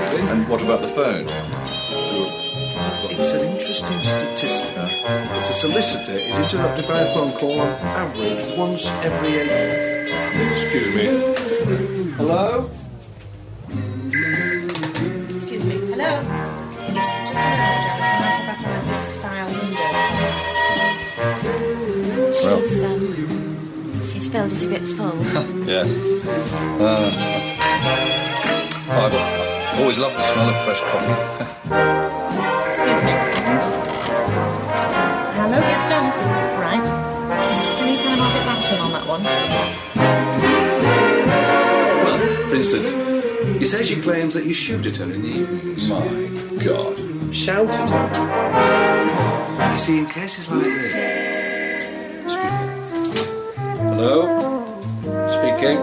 Right. 0.00 0.20
And 0.30 0.48
what 0.48 0.62
about 0.62 0.80
the 0.80 0.88
phone? 0.88 1.26
It's 3.12 3.32
an 3.32 3.40
interesting 3.50 4.00
statistic 4.00 4.74
that 4.76 5.48
a 5.50 5.52
solicitor 5.52 6.14
is 6.14 6.38
interrupted 6.38 6.88
by 6.88 7.00
a 7.00 7.06
phone 7.12 7.32
call 7.32 7.60
on 7.60 7.68
average 7.84 8.56
once 8.56 8.86
every 9.04 9.40
eight 9.40 9.46
minutes. 9.46 10.12
Excuse 10.62 10.94
me. 10.94 11.04
Hello? 12.16 12.70
Window. 22.50 22.68
She's 22.68 22.82
um, 22.82 24.02
she's 24.02 24.28
filled 24.28 24.52
it 24.52 24.64
a 24.64 24.68
bit 24.68 24.82
full. 24.82 25.10
Yes. 25.70 25.88
Uh, 26.80 27.10
I've 28.90 29.14
always 29.80 29.98
loved 29.98 30.16
the 30.16 30.22
smell 30.22 30.48
of 30.48 30.56
fresh 30.64 30.80
coffee. 30.90 31.16
Excuse 32.72 33.02
me. 33.04 33.12
Hello, 35.36 35.58
yes, 35.58 35.82
Janice. 35.88 36.20
Right. 36.58 36.88
Anytime 37.82 38.20
I'll 38.20 38.32
get 38.34 38.44
back 38.46 38.60
to 38.64 38.68
him 38.74 38.80
on 38.82 38.92
that 38.92 39.06
one. 39.06 39.22
Well, 42.04 42.18
for 42.48 42.56
instance, 42.56 42.90
you 43.60 43.66
say 43.66 43.84
she 43.84 44.00
claims 44.00 44.34
that 44.34 44.44
you 44.44 44.54
shoot 44.54 44.86
at 44.86 44.96
her 44.96 45.04
in 45.04 45.22
the 45.22 45.28
evenings. 45.28 45.88
My 45.88 46.64
God. 46.64 46.96
Shout 47.32 47.68
at 47.68 47.90
her. 47.90 49.72
You 49.72 49.78
see, 49.78 49.98
in 49.98 50.06
cases 50.06 50.48
like 50.48 50.64
this. 50.64 51.19
Hello? 54.00 54.24
Speaking? 55.36 55.76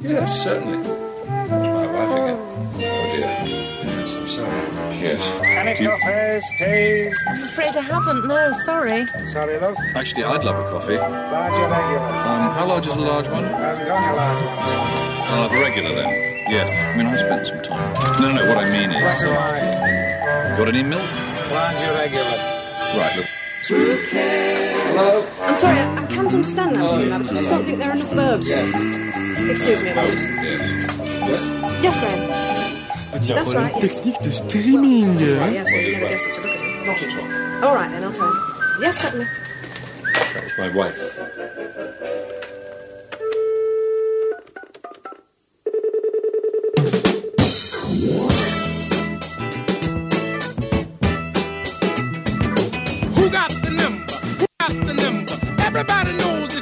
Yes, 0.00 0.42
certainly. 0.42 0.78
That's 0.80 1.50
my 1.50 1.86
wife 1.92 2.12
again. 2.16 2.38
Oh 2.40 3.04
dear. 3.12 3.28
Yes, 3.44 4.16
I'm 4.16 4.28
sorry. 4.28 4.64
Yes. 4.96 5.20
Any 5.44 5.74
Do 5.76 5.82
you- 5.82 5.90
coffees, 5.90 6.44
teas? 6.56 7.14
I'm 7.28 7.42
afraid 7.42 7.76
I 7.76 7.82
haven't, 7.82 8.26
no, 8.26 8.52
sorry. 8.64 9.04
Sorry, 9.28 9.58
love. 9.60 9.76
Actually, 9.94 10.24
I'd 10.24 10.42
love 10.42 10.56
a 10.56 10.70
coffee. 10.70 10.96
Large 10.96 11.52
or 11.52 11.68
regular? 11.68 12.00
Um, 12.32 12.50
how 12.56 12.66
large 12.66 12.86
is 12.86 12.96
a 12.96 12.98
large 13.12 13.28
one? 13.28 13.44
I 13.44 13.48
haven't 13.60 13.86
got 13.86 14.02
any 14.02 14.16
large 14.16 14.40
one. 14.40 14.56
I'll 15.36 15.42
have 15.48 15.52
a 15.52 15.60
regular 15.60 15.94
then. 15.94 16.08
Yes. 16.48 16.66
I 16.72 16.96
mean, 16.96 17.08
I 17.08 17.16
spent 17.18 17.46
some 17.46 17.60
time. 17.62 17.92
No, 18.22 18.32
no, 18.32 18.40
no. 18.42 18.48
What 18.54 18.64
I 18.64 18.70
mean 18.72 18.88
is. 18.90 19.02
Black 19.04 19.20
or 19.22 19.36
uh, 19.36 19.36
white? 20.48 20.56
got 20.56 20.68
any 20.68 20.82
milk? 20.82 21.04
Large 21.52 21.76
or 21.76 21.92
regular? 22.00 22.36
Right. 22.96 23.16
Look. 23.18 23.28
Hello? 24.96 25.33
I'm 25.54 25.60
sorry, 25.60 25.78
I, 25.78 26.02
I 26.02 26.06
can't 26.06 26.34
understand 26.34 26.74
that, 26.74 26.82
Mr. 26.82 27.10
Rabbit. 27.12 27.30
I 27.30 27.34
just 27.34 27.48
don't 27.48 27.64
think 27.64 27.78
there 27.78 27.90
are 27.90 27.94
enough 27.94 28.12
verbs. 28.12 28.48
Yes. 28.48 28.74
Excuse 28.74 29.84
me 29.84 29.90
a 29.90 29.94
moment. 29.94 30.20
Yes. 31.30 31.80
Yes, 31.80 32.00
Graham. 32.00 33.12
Petit 33.12 33.34
That's 33.34 33.54
right, 33.54 33.72
yes. 33.80 33.94
technique 33.94 34.18
de 34.18 34.32
streaming. 34.32 35.14
That's 35.14 35.32
right, 35.34 35.52
yes. 35.52 35.72
You 35.72 35.92
never 35.92 36.08
guess 36.08 36.26
it 36.26 36.34
to 36.34 36.40
look 36.40 36.50
at 36.50 36.60
him. 36.60 36.86
Not 36.86 37.02
at 37.04 37.62
all. 37.62 37.68
All 37.68 37.74
right, 37.76 37.88
then, 37.88 38.02
I'll 38.02 38.10
tell 38.10 38.26
him. 38.26 38.42
Yes, 38.80 38.98
certainly. 38.98 39.26
That 40.34 40.42
was 40.42 40.58
my 40.58 40.70
wife. 40.74 41.33
Everybody 55.76 56.12
knows 56.12 56.53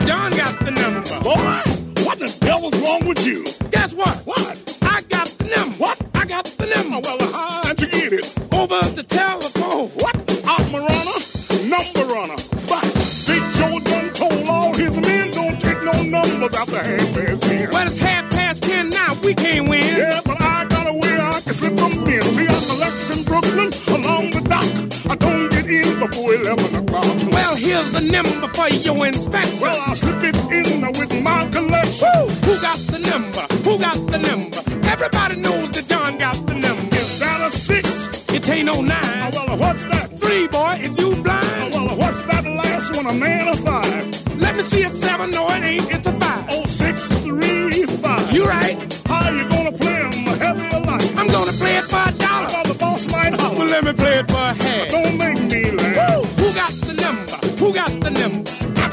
number 28.13 28.49
for 28.49 28.69
your 28.69 29.07
inspection? 29.07 29.61
Well, 29.61 29.81
I'll 29.87 29.97
slip 29.97 30.23
it 30.23 30.37
in 30.53 30.83
with 30.99 31.13
my 31.23 31.49
collection. 31.51 32.09
Woo! 32.15 32.29
Who 32.47 32.61
got 32.61 32.79
the 32.93 32.99
number? 33.11 33.45
Who 33.65 33.79
got 33.79 33.99
the 34.13 34.19
number? 34.19 34.59
Everybody 34.89 35.37
knows 35.37 35.71
that 35.73 35.89
John 35.89 36.19
got 36.19 36.37
the 36.47 36.55
number. 36.55 36.95
Is 36.97 37.19
that 37.21 37.41
a 37.41 37.51
six? 37.51 38.25
It 38.33 38.49
ain't 38.49 38.67
no 38.67 38.81
nine. 38.83 39.33
Oh, 39.35 39.45
well, 39.47 39.59
what's 39.59 39.85
that? 39.87 40.19
Three, 40.19 40.47
boy, 40.49 40.79
is 40.83 40.97
you 40.99 41.13
Oh, 41.13 41.23
blind? 41.23 41.73
well, 41.75 41.97
what's 41.97 42.21
that 42.23 42.45
last 42.45 42.97
one? 42.97 43.07
A 43.07 43.13
man 43.15 43.49
of 43.49 43.59
five? 43.61 44.37
Let 44.39 44.57
me 44.57 44.63
see 44.63 44.83
it 44.85 44.95
seven, 44.95 45.31
no, 45.31 45.49
it 45.51 45.65
ain't, 45.65 45.91
it's 45.91 46.07
a 46.07 46.13
five. 46.13 46.45
Oh, 46.51 46.67
six, 46.67 47.07
three, 47.25 47.85
five. 48.05 48.31
You 48.33 48.45
right. 48.47 48.77
How 49.07 49.31
you 49.31 49.45
gonna 49.49 49.73
play 49.73 49.97
'em? 50.07 50.13
Heavy 50.45 50.77
or 50.77 50.81
light? 50.91 51.09
I'm 51.19 51.29
gonna 51.29 51.53
play 51.53 51.77
it 51.77 51.85
for 51.85 52.03
a 52.09 52.13
dollar. 52.13 52.49
Well, 52.53 52.65
the 52.65 52.75
boss 52.75 53.07
might 53.13 53.33
Well, 53.39 53.55
holler. 53.55 53.67
let 53.67 53.85
me 53.85 53.93
play 53.93 54.19
it 54.21 54.29
for 54.31 54.37
a 54.53 54.55
half. 54.65 55.02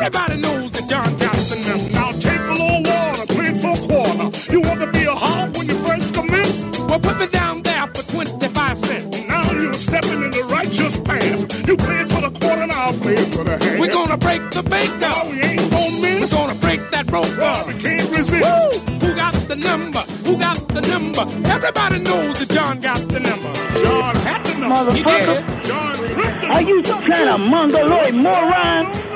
Everybody 0.09 0.41
knows 0.41 0.71
that 0.71 0.89
John 0.89 1.05
got 1.21 1.37
the 1.37 1.57
number. 1.69 1.93
Now 1.93 2.09
take 2.17 2.41
a 2.41 2.57
little 2.57 2.81
water, 2.81 3.25
play 3.29 3.53
for 3.61 3.77
a 3.77 3.81
quarter. 3.85 4.27
You 4.51 4.61
want 4.61 4.81
to 4.81 4.87
be 4.89 5.03
a 5.05 5.13
hog 5.13 5.55
when 5.55 5.67
you 5.69 5.75
first 5.85 6.15
commence? 6.15 6.65
Well, 6.89 6.99
put 6.99 7.19
me 7.19 7.27
down 7.27 7.61
there 7.61 7.85
for 7.93 8.01
25 8.09 8.77
cents. 8.79 9.27
Now 9.27 9.51
you're 9.51 9.71
stepping 9.75 10.23
in 10.25 10.31
the 10.31 10.47
righteous 10.49 10.97
path. 10.97 11.67
You 11.67 11.77
play 11.77 12.01
it 12.01 12.09
for 12.09 12.21
the 12.25 12.31
quarter, 12.41 12.63
and 12.63 12.71
I'll 12.71 12.93
play 12.93 13.21
it 13.21 13.29
for 13.35 13.43
the 13.43 13.51
half. 13.61 13.77
We're 13.79 13.91
gonna 13.91 14.17
break 14.17 14.49
the 14.49 14.63
bank 14.63 14.89
No, 14.99 15.11
oh, 15.13 15.13
down. 15.13 15.29
we 15.29 15.41
ain't 15.45 15.69
gonna 15.69 16.21
We're 16.21 16.33
gonna 16.33 16.55
break 16.55 16.81
that 16.89 17.11
rope 17.11 17.29
Well, 17.37 17.67
we 17.67 17.73
can't 17.77 18.09
resist. 18.09 18.41
Woo! 18.89 18.97
Who 19.05 19.13
got 19.15 19.33
the 19.45 19.57
number? 19.57 19.99
Who 20.25 20.39
got 20.39 20.57
the 20.69 20.81
number? 20.89 21.21
Everybody 21.53 21.99
knows 21.99 22.39
that 22.39 22.49
John 22.49 22.81
got 22.81 22.97
the 23.13 23.19
number. 23.19 23.53
John 23.77 24.15
had 24.25 24.41
the 24.41 24.57
number. 24.57 24.91
He 24.91 25.03
did. 25.03 25.37
John 25.69 25.93
ripped 26.17 26.41
the 26.41 26.47
Are 26.49 26.61
you 26.63 26.83
some 26.83 27.03
kind 27.03 27.29
of 27.29 27.39
mongoloid 27.47 28.15
moron? 28.15 29.08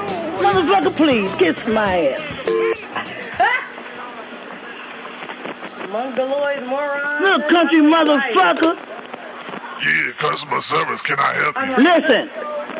Motherfucker, 0.44 0.95
please, 0.95 1.32
kiss 1.36 1.65
my 1.68 2.10
ass. 2.10 2.22
Mongoloid 5.90 6.65
moron. 6.68 7.24
Little 7.24 7.49
country 7.49 7.80
motherfucker. 7.80 8.76
Yeah, 8.76 10.11
customer 10.18 10.61
service, 10.61 11.02
can 11.02 11.18
I 11.20 11.34
help 11.34 11.56
you? 11.78 11.84
Listen, 11.84 12.30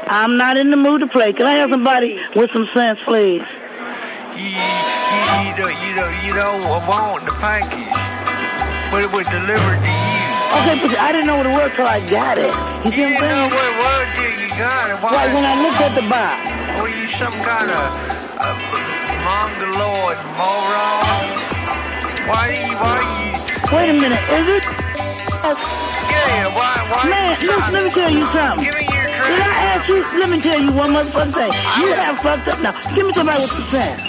I'm 0.07 0.38
not 0.38 0.57
in 0.57 0.72
the 0.72 0.77
mood 0.77 1.02
to 1.02 1.07
play. 1.07 1.31
Can 1.34 1.45
I 1.45 1.53
have 1.56 1.69
somebody 1.69 2.19
with 2.35 2.52
some 2.52 2.68
sense, 2.73 2.99
please? 3.03 3.44
You, 4.35 4.44
you, 4.44 4.60
you, 5.45 5.53
don't, 5.56 5.76
you, 5.84 5.95
don't, 5.95 6.15
you 6.26 6.34
don't 6.34 6.64
want 6.88 7.23
the 7.26 7.31
package, 7.40 7.91
but 8.91 9.03
it 9.03 9.11
was 9.11 9.27
delivered 9.27 9.80
to 9.80 9.88
you. 9.88 10.23
Okay, 10.64 10.77
but 10.85 10.98
I 10.99 11.11
didn't 11.11 11.27
know 11.27 11.38
what 11.38 11.45
it 11.45 11.56
was 11.56 11.72
till 11.76 11.88
I 11.88 11.99
got 12.10 12.38
it. 12.38 12.52
You 12.85 12.91
see 12.91 13.07
You 13.10 13.15
what 13.15 13.23
I'm 13.23 13.49
know 13.49 13.56
what 13.56 13.65
it 13.65 13.77
was 13.80 14.06
till 14.15 14.31
you 14.41 14.49
got 14.57 14.90
it. 14.90 14.98
Why, 15.03 15.11
Like 15.11 15.34
when 15.34 15.45
I 15.45 15.56
looked 15.64 15.81
at 15.81 15.94
the 15.95 16.06
box. 16.10 16.62
Were 16.82 16.90
you 16.90 17.08
some 17.10 17.34
kind 17.44 17.70
of 17.70 17.86
uh, 18.40 18.56
mongoloid 19.26 20.18
moron? 20.38 21.26
Why 22.30 22.45
you, 22.56 22.74
why 22.80 23.00
you, 23.04 23.78
Wait 23.78 23.90
a 23.90 23.94
minute, 23.94 24.24
is 24.38 24.48
it? 24.58 24.64
yeah, 25.44 26.48
why, 26.56 26.74
why 26.91 27.10
Man, 27.10 27.40
look, 27.45 27.60
let 27.72 27.84
me 27.84 27.90
tell 27.91 28.12
you 28.12 28.26
something. 28.32 28.64
Give 28.66 28.76
me 28.76 28.86
your 28.86 29.04
Did. 29.04 29.41
I 29.44 29.76
ask 29.76 29.90
you? 29.90 30.00
Let 30.20 30.30
me 30.30 30.41
tell 30.41 30.60
you 30.60 30.72
one 30.72 30.91
motherfucking 30.91 31.34
thing. 31.34 31.52
You 31.84 31.94
have 31.94 32.20
fucked 32.20 32.48
up 32.48 32.60
now. 32.62 32.74
Give 32.95 33.06
me 33.08 33.14
somebody 33.14 33.41
with 33.41 33.52
some 33.52 33.68
sense. 33.68 34.02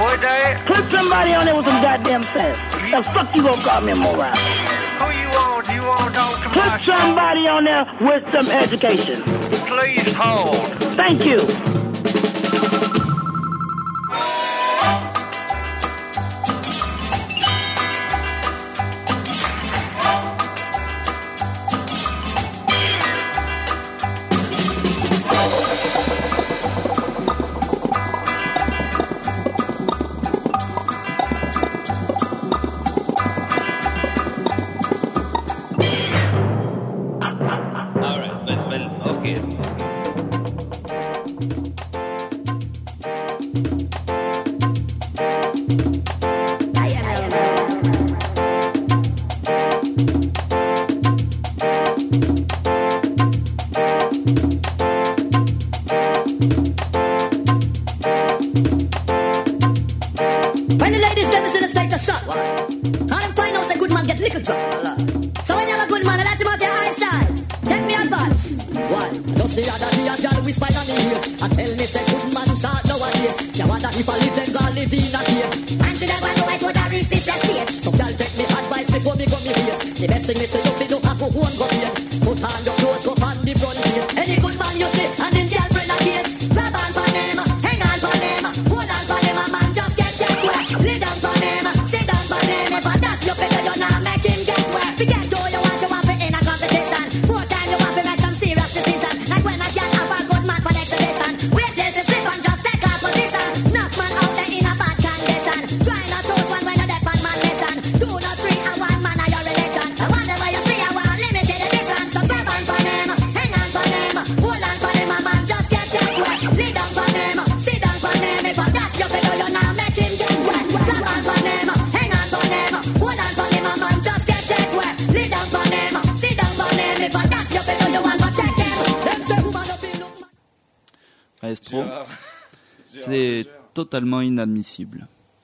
What 0.00 0.20
that? 0.22 0.64
Put 0.66 0.84
somebody 0.90 1.34
on 1.34 1.44
there 1.44 1.56
with 1.56 1.66
some 1.66 1.82
goddamn 1.82 2.22
sense. 2.32 2.56
The 2.90 3.02
fuck 3.12 3.34
you 3.36 3.42
gonna 3.42 3.60
call 3.62 3.80
me 3.82 3.92
a 3.92 3.96
moron? 3.96 4.32
Who 4.32 5.06
you 5.12 5.28
want? 5.36 5.68
You 5.68 5.82
want 5.84 6.08
to 6.08 6.20
talk 6.20 6.40
to 6.40 6.48
Put 6.48 6.80
somebody 6.88 7.48
on 7.48 7.64
there 7.64 7.84
with 8.00 8.24
some 8.32 8.48
education. 8.48 9.20
Please 9.68 10.08
hold. 10.16 10.89
Thank 11.00 11.24
you. 11.24 11.79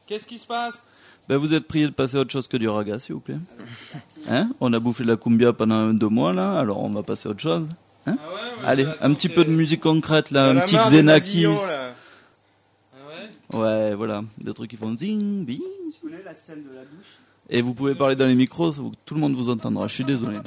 Qu'est-ce 0.07 0.27
qui 0.27 0.39
se 0.39 0.47
passe? 0.47 0.85
Ben, 1.29 1.37
vous 1.39 1.53
êtes 1.53 1.67
prié 1.67 1.87
de 1.87 1.91
passer 1.93 2.17
à 2.17 2.21
autre 2.21 2.31
chose 2.31 2.47
que 2.47 2.57
du 2.57 2.69
raga, 2.69 3.01
s'il 3.01 3.15
vous 3.15 3.21
plaît. 3.21 3.39
Hein? 4.29 4.51
On 4.61 4.73
a 4.73 4.79
bouffé 4.79 5.03
de 5.03 5.09
la 5.09 5.17
cumbia 5.17 5.53
pendant 5.53 5.93
deux 5.93 6.09
mois, 6.09 6.33
là, 6.33 6.59
alors 6.59 6.83
on 6.85 6.91
va 6.91 7.03
passer 7.03 7.29
à 7.29 7.33
autre 7.33 7.41
chose. 7.41 7.69
Hein? 8.07 8.17
Allez, 8.65 8.87
un 9.01 9.13
petit 9.13 9.29
peu 9.29 9.45
de 9.45 9.51
musique 9.51 9.81
concrète, 9.81 10.31
là, 10.31 10.51
un 10.51 10.61
petit 10.61 10.77
Xenakis. 10.77 11.47
Ouais, 13.53 13.95
voilà, 13.95 14.23
des 14.39 14.53
trucs 14.53 14.71
qui 14.71 14.77
font 14.77 14.97
zing, 14.97 15.45
bing. 15.45 15.61
Tu 15.93 16.01
connais 16.01 16.23
la 16.25 16.35
scène 16.35 16.63
de 16.65 16.75
la 16.75 16.83
douche? 16.83 17.17
Et 17.49 17.63
vous 17.63 17.75
pouvez 17.75 17.95
parler 17.95 18.17
dans 18.17 18.27
les 18.27 18.35
micros, 18.35 18.73
ça- 18.73 18.83
tout 19.05 19.15
le 19.15 19.21
monde 19.21 19.35
vous 19.35 19.49
entendra, 19.49 19.87
je 19.87 19.95
suis 19.95 20.05
désolé. 20.05 20.39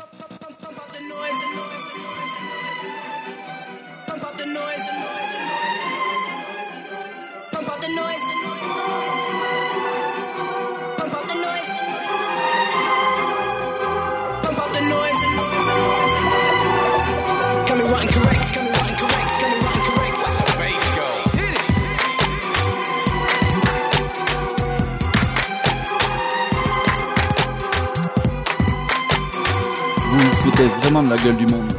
Foutez 30.90 30.94
vraiment 30.94 31.04
de 31.04 31.10
la 31.10 31.24
gueule 31.24 31.38
du 31.38 31.46
monde. 31.46 31.72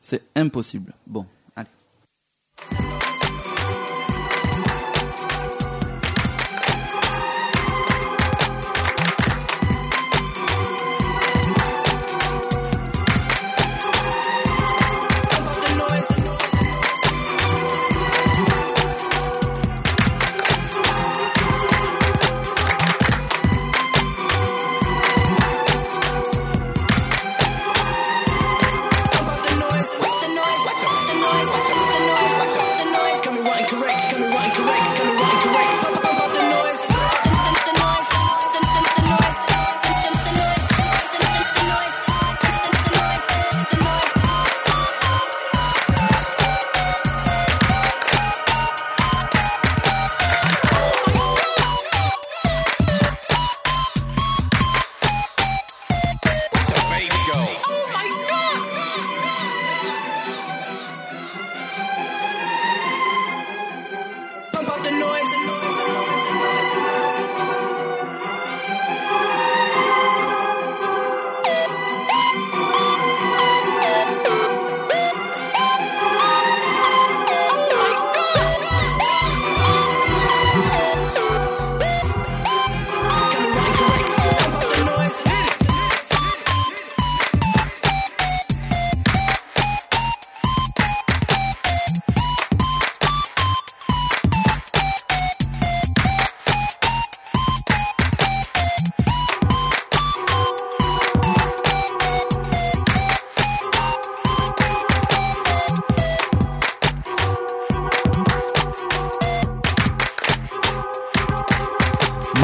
C'est 0.00 0.22
impossible. 0.34 0.92
Bon, 1.06 1.26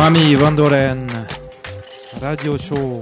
Mami 0.06 0.36
Vandoren, 0.36 1.26
radio 2.20 2.56
show, 2.56 2.96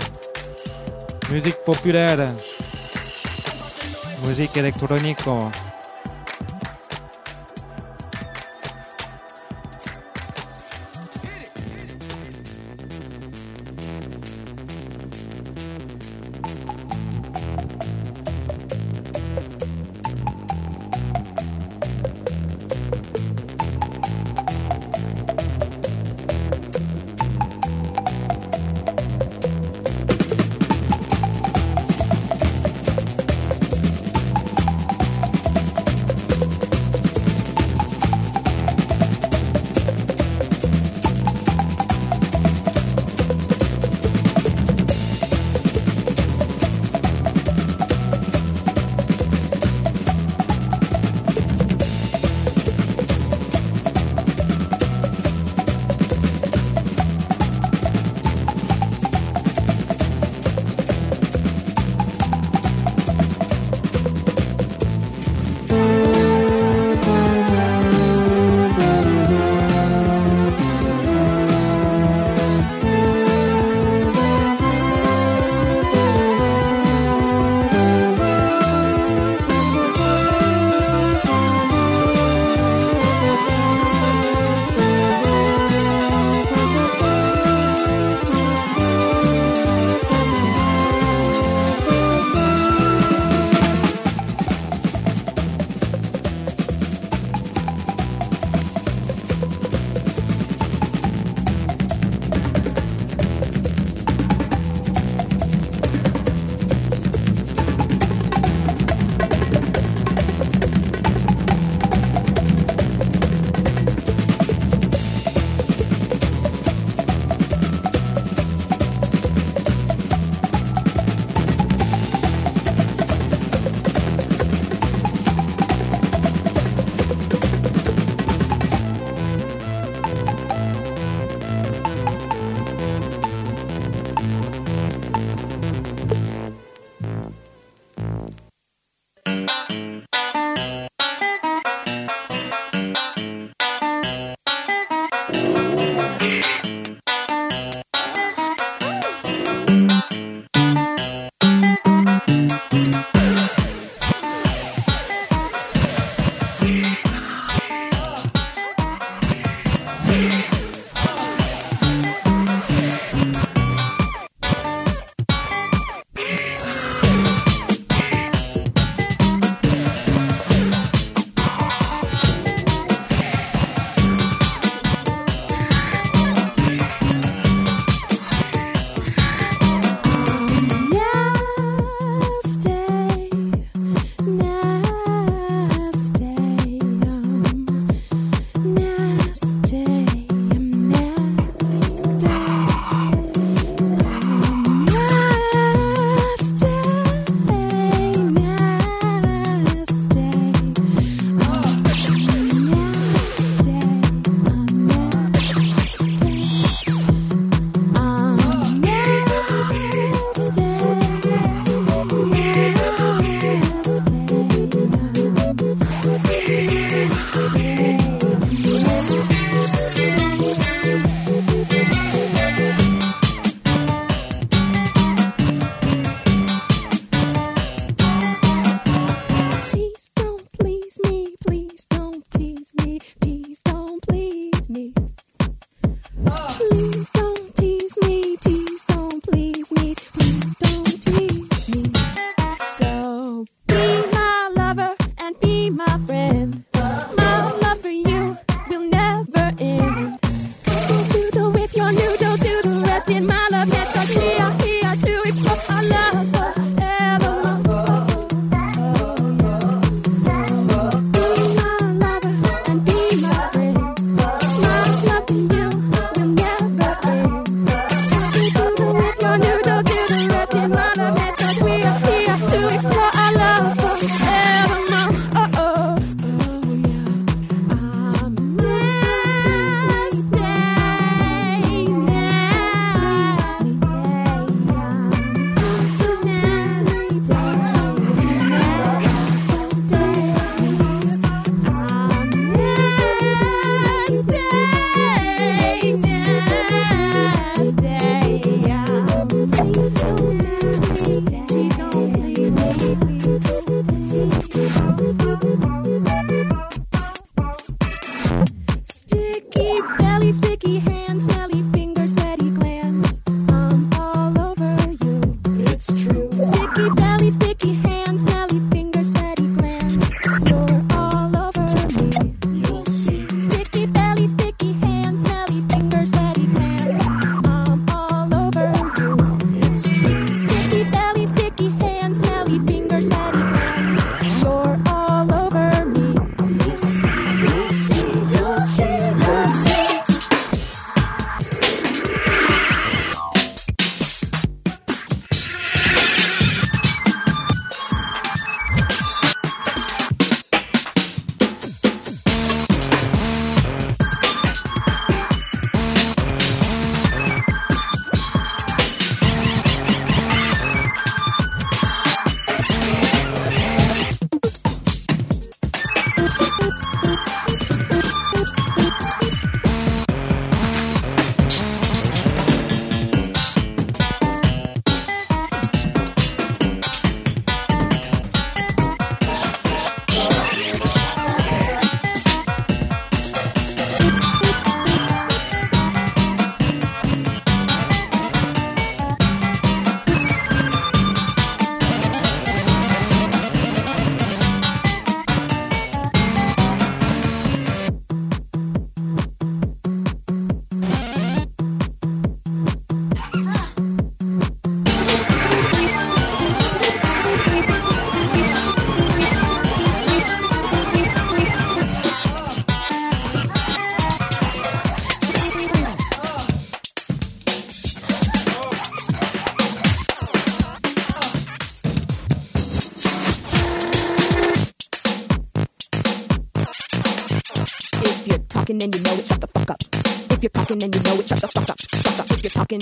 musique 1.30 1.60
populaire, 1.62 2.32
musique 4.26 4.56
électronique. 4.56 5.20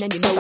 And 0.01 0.15
you 0.15 0.21
know 0.21 0.32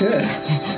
Gosh, 0.00 0.71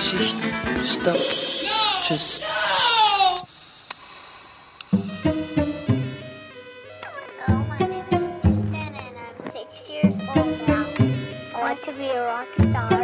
Geschichten. 0.00 0.40
Stopp. 0.86 1.14
Tschüss. 2.06 2.40
I 11.52 11.60
want 11.60 11.82
to 11.84 11.92
be 11.92 12.08
a 12.08 12.24
rock 12.24 12.48
star. 12.56 12.99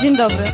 Dzień 0.00 0.16
dobry. 0.16 0.44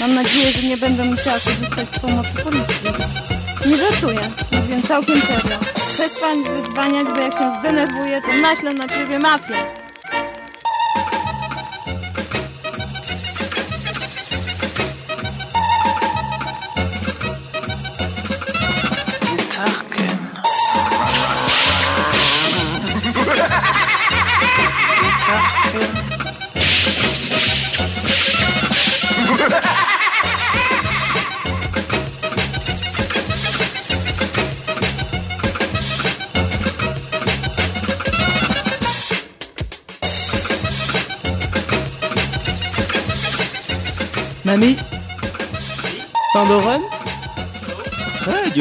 Mam 0.00 0.14
nadzieję, 0.14 0.52
że 0.52 0.62
nie 0.62 0.76
będę 0.76 1.04
musiała 1.04 1.38
korzystać 1.40 1.88
z 1.96 1.98
pomocy 1.98 2.30
policji. 2.44 2.90
Nie 3.66 3.76
żartuję, 3.76 4.20
mówię 4.52 4.82
całkiem 4.88 5.20
serio. 5.20 5.58
Przestań 5.94 6.38
wyzwaniać, 6.44 7.06
bo 7.06 7.20
jak 7.20 7.32
się 7.32 7.52
zdenerwuję, 7.60 8.22
to 8.22 8.32
naślę 8.42 8.74
na 8.74 8.88
ciebie 8.88 9.18
mafię. 9.18 9.83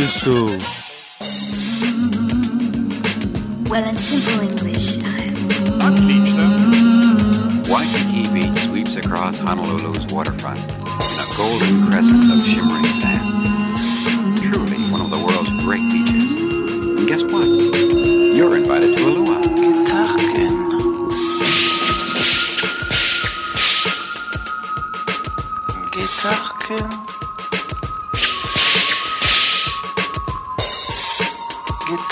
Show 0.07 0.72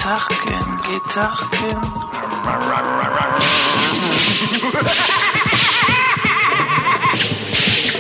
Gitarken, 0.02 0.65
Gitarken. 0.82 1.80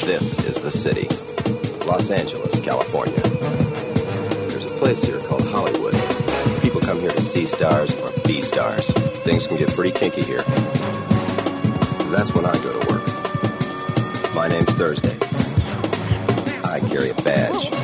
This 0.03 0.43
is 0.45 0.59
the 0.61 0.71
city, 0.71 1.07
Los 1.85 2.09
Angeles, 2.09 2.59
California. 2.59 3.21
There's 4.49 4.65
a 4.65 4.69
place 4.79 5.03
here 5.03 5.19
called 5.19 5.47
Hollywood. 5.49 5.93
People 6.63 6.81
come 6.81 6.99
here 6.99 7.11
to 7.11 7.21
see 7.21 7.45
stars 7.45 7.95
or 8.01 8.11
B 8.25 8.41
stars. 8.41 8.89
Things 9.21 9.45
can 9.45 9.57
get 9.57 9.69
pretty 9.69 9.91
kinky 9.91 10.23
here. 10.23 10.41
That's 12.09 12.33
when 12.33 12.47
I 12.47 12.53
go 12.63 12.79
to 12.79 12.87
work. 12.91 14.33
My 14.33 14.47
name's 14.47 14.73
Thursday. 14.73 15.15
I 16.63 16.79
carry 16.79 17.11
a 17.11 17.15
badge. 17.21 17.80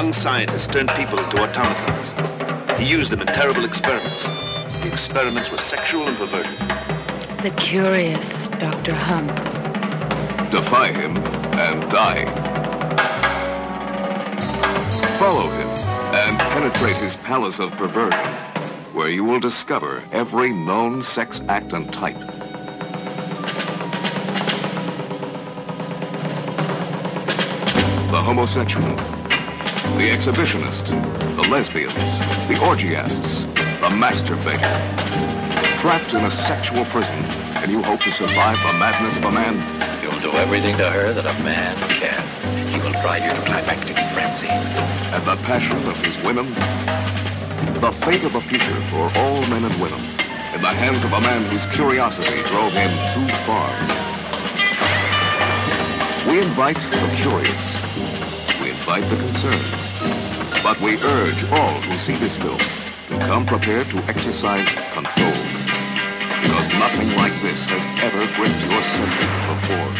Young 0.00 0.14
scientist 0.14 0.72
turned 0.72 0.88
people 0.92 1.18
into 1.18 1.42
automatons. 1.42 2.80
He 2.80 2.86
used 2.88 3.10
them 3.10 3.20
in 3.20 3.26
terrible 3.26 3.66
experiments. 3.66 4.24
The 4.80 4.88
experiments 4.88 5.50
were 5.52 5.58
sexual 5.58 6.08
and 6.08 6.16
perverted. 6.16 6.58
The 7.42 7.50
curious 7.58 8.26
Dr. 8.48 8.94
Humpp. 8.94 10.50
Defy 10.50 10.92
him 10.92 11.18
and 11.18 11.92
die. 11.92 12.24
Follow 15.18 15.50
him 15.50 15.68
and 16.14 16.38
penetrate 16.38 16.96
his 16.96 17.16
palace 17.16 17.58
of 17.58 17.70
perversion, 17.72 18.26
where 18.94 19.10
you 19.10 19.22
will 19.22 19.38
discover 19.38 20.02
every 20.12 20.50
known 20.50 21.04
sex 21.04 21.42
act 21.46 21.74
and 21.74 21.92
type. 21.92 22.16
The 28.10 28.22
homosexual, 28.22 29.19
the 29.98 30.10
exhibitionist, 30.10 30.86
the 31.36 31.48
lesbians, 31.48 31.94
the 32.48 32.56
orgiasts, 32.64 33.42
the 33.80 33.88
masturbator. 33.88 34.76
Trapped 35.80 36.12
in 36.12 36.24
a 36.24 36.30
sexual 36.30 36.84
prison, 36.86 37.22
can 37.52 37.70
you 37.70 37.82
hope 37.82 38.00
to 38.00 38.12
survive 38.12 38.56
the 38.58 38.72
madness 38.78 39.16
of 39.16 39.24
a 39.24 39.30
man? 39.30 39.56
You'll 40.02 40.20
do 40.20 40.32
everything 40.38 40.76
to 40.78 40.90
her 40.90 41.12
that 41.12 41.26
a 41.26 41.32
man 41.42 41.76
can. 41.90 42.72
He 42.72 42.78
will 42.78 42.92
drive 42.92 43.24
you 43.24 43.30
to 43.30 43.42
climactic 43.42 43.96
frenzy. 44.12 44.48
And 44.48 45.26
the 45.26 45.36
passion 45.46 45.86
of 45.86 45.96
his 45.98 46.16
women? 46.24 46.54
The 47.80 47.92
fate 48.04 48.24
of 48.24 48.32
the 48.32 48.40
future 48.42 48.80
for 48.90 49.10
all 49.18 49.40
men 49.46 49.64
and 49.64 49.80
women 49.80 50.00
in 50.54 50.62
the 50.62 50.68
hands 50.68 51.04
of 51.04 51.12
a 51.12 51.20
man 51.20 51.44
whose 51.50 51.64
curiosity 51.66 52.42
drove 52.48 52.72
him 52.72 52.90
too 53.14 53.28
far. 53.46 53.70
We 56.28 56.38
invite 56.38 56.80
the 56.90 57.16
curious. 57.16 57.64
We 58.60 58.70
invite 58.70 59.08
the 59.08 59.16
concerned. 59.16 59.79
But 60.62 60.78
we 60.80 60.96
urge 61.02 61.42
all 61.50 61.80
who 61.80 61.98
see 61.98 62.16
this 62.18 62.36
film 62.36 62.58
to 62.58 63.18
come 63.18 63.46
prepared 63.46 63.88
to 63.90 63.96
exercise 64.04 64.68
control. 64.92 65.32
Because 66.42 66.68
nothing 66.74 67.08
like 67.16 67.32
this 67.40 67.58
has 67.64 67.82
ever 68.04 68.26
gripped 68.36 68.60
your 68.68 68.82
senses 68.92 69.30
before. 69.48 69.90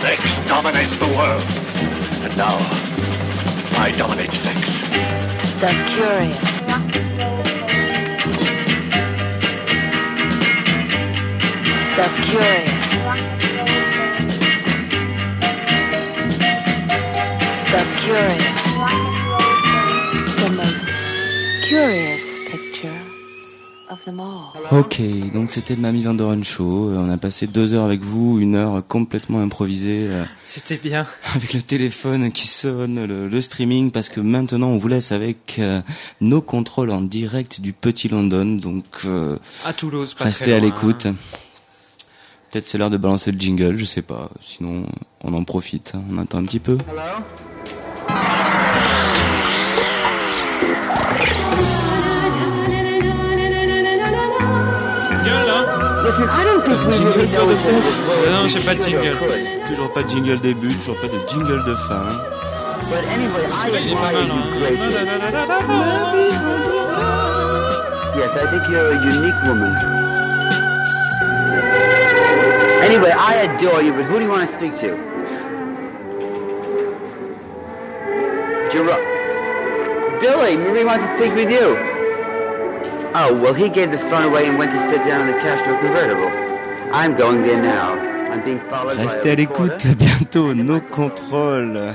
Sex 0.00 0.20
dominates 0.48 0.98
the 0.98 1.06
world. 1.16 1.42
And 2.24 2.36
now, 2.36 2.58
I 3.78 3.94
dominate 3.96 4.32
sex. 4.32 4.60
The 5.60 5.70
curious. 5.94 7.33
The 11.96 12.08
curious. 12.28 13.84
The 17.70 17.82
curious. 18.00 18.44
The 20.36 20.50
most 20.50 21.68
curious 21.68 22.20
picture 22.50 23.00
of 23.90 24.04
them 24.04 24.20
all. 24.20 24.52
Ok, 24.72 25.00
donc 25.32 25.50
c'était 25.50 25.74
le 25.76 25.82
Mamie 25.82 26.02
Vandoren 26.02 26.42
Show. 26.44 26.90
Euh, 26.90 26.98
On 26.98 27.10
a 27.10 27.16
passé 27.16 27.46
deux 27.46 27.74
heures 27.74 27.84
avec 27.84 28.02
vous, 28.02 28.38
une 28.40 28.54
heure 28.56 28.82
complètement 28.86 29.40
improvisée. 29.40 30.06
euh, 30.10 30.24
C'était 30.42 30.76
bien. 30.82 31.06
avec 31.34 31.52
le 31.54 31.62
téléphone 31.62 32.32
qui 32.32 32.46
sonne, 32.48 33.04
le, 33.06 33.28
le 33.28 33.40
streaming, 33.40 33.90
parce 33.90 34.08
que 34.08 34.20
maintenant 34.20 34.68
on 34.68 34.78
vous 34.78 34.88
laisse 34.88 35.12
avec 35.12 35.56
euh, 35.58 35.80
nos 36.20 36.40
contrôles 36.40 36.90
en 36.90 37.00
direct 37.02 37.60
du 37.60 37.72
Petit 37.72 38.08
London. 38.08 38.44
Donc 38.56 38.84
euh, 39.04 39.38
À 39.64 39.72
Toulouse, 39.72 40.14
pas 40.14 40.24
restez 40.24 40.44
très 40.44 40.52
à 40.54 40.58
l'écoute. 40.60 41.06
Peut-être 42.54 42.68
c'est 42.68 42.78
l'heure 42.78 42.88
de 42.88 42.96
balancer 42.96 43.32
le 43.32 43.40
jingle, 43.40 43.76
je 43.76 43.84
sais 43.84 44.00
pas. 44.00 44.30
Sinon 44.40 44.84
on 45.24 45.34
en 45.34 45.42
profite, 45.42 45.94
hein. 45.96 46.02
on 46.08 46.18
attend 46.18 46.38
un 46.38 46.44
petit 46.44 46.60
peu. 46.60 46.78
Jingle, 46.78 46.86
hein 55.50 55.64
Listen, 56.04 56.28
I 56.30 56.44
don't 56.44 56.62
think 56.62 56.78
we 56.86 56.94
really 56.96 57.26
know 57.32 57.44
what 57.44 57.56
this 57.56 58.30
Non, 58.30 58.46
j'ai 58.46 58.60
pas 58.60 58.76
de 58.76 58.82
jingle. 58.82 59.18
Toujours 59.66 59.92
pas 59.92 60.04
de 60.04 60.10
jingle 60.10 60.38
début, 60.38 60.72
toujours 60.76 61.00
pas 61.00 61.08
de 61.08 61.18
jingle 61.26 61.64
de 61.64 61.74
fin. 61.74 62.06
But 62.88 63.02
anyway, 63.12 63.48
I 63.50 63.66
Il 63.66 63.90
est 63.90 63.94
pas 63.96 64.06
admire 64.06 64.14
mal, 64.14 64.14
you 64.14 64.30
hein. 64.30 64.44
Yes, 68.16 68.30
I 68.36 68.46
think 68.48 68.62
you're 68.68 68.92
a 68.92 68.94
unique 69.02 69.42
woman. 69.44 69.74
Anyway, 72.84 73.10
I 73.10 73.34
adore 73.46 73.82
you, 73.82 73.92
but 73.92 74.04
who 74.04 74.18
do 74.18 74.24
you 74.24 74.30
want 74.30 74.46
to 74.46 74.54
speak 74.54 74.76
to? 74.76 74.88
Jerome. 78.70 80.20
Billy, 80.20 80.58
Marie 80.58 80.84
wants 80.84 81.06
to 81.08 81.16
speak 81.16 81.34
with 81.34 81.50
you. 81.50 81.76
Oh, 83.16 83.38
well, 83.40 83.54
he 83.54 83.70
gave 83.70 83.90
the 83.90 83.98
phone 83.98 84.24
away 84.24 84.46
and 84.46 84.58
went 84.58 84.72
to 84.72 84.90
sit 84.90 85.02
down 85.06 85.26
in 85.26 85.34
the 85.34 85.40
Castro 85.40 85.78
convertible. 85.78 86.28
I'm 86.94 87.16
going 87.16 87.40
there 87.40 87.62
now. 87.62 87.94
I'm 88.30 88.44
being 88.44 88.60
followed 88.60 88.98
by 88.98 89.04
Restez 89.04 89.30
à 89.30 89.34
l'écoute, 89.34 89.86
bientôt 89.96 90.52
nos 90.54 90.80
contrôles 90.80 91.94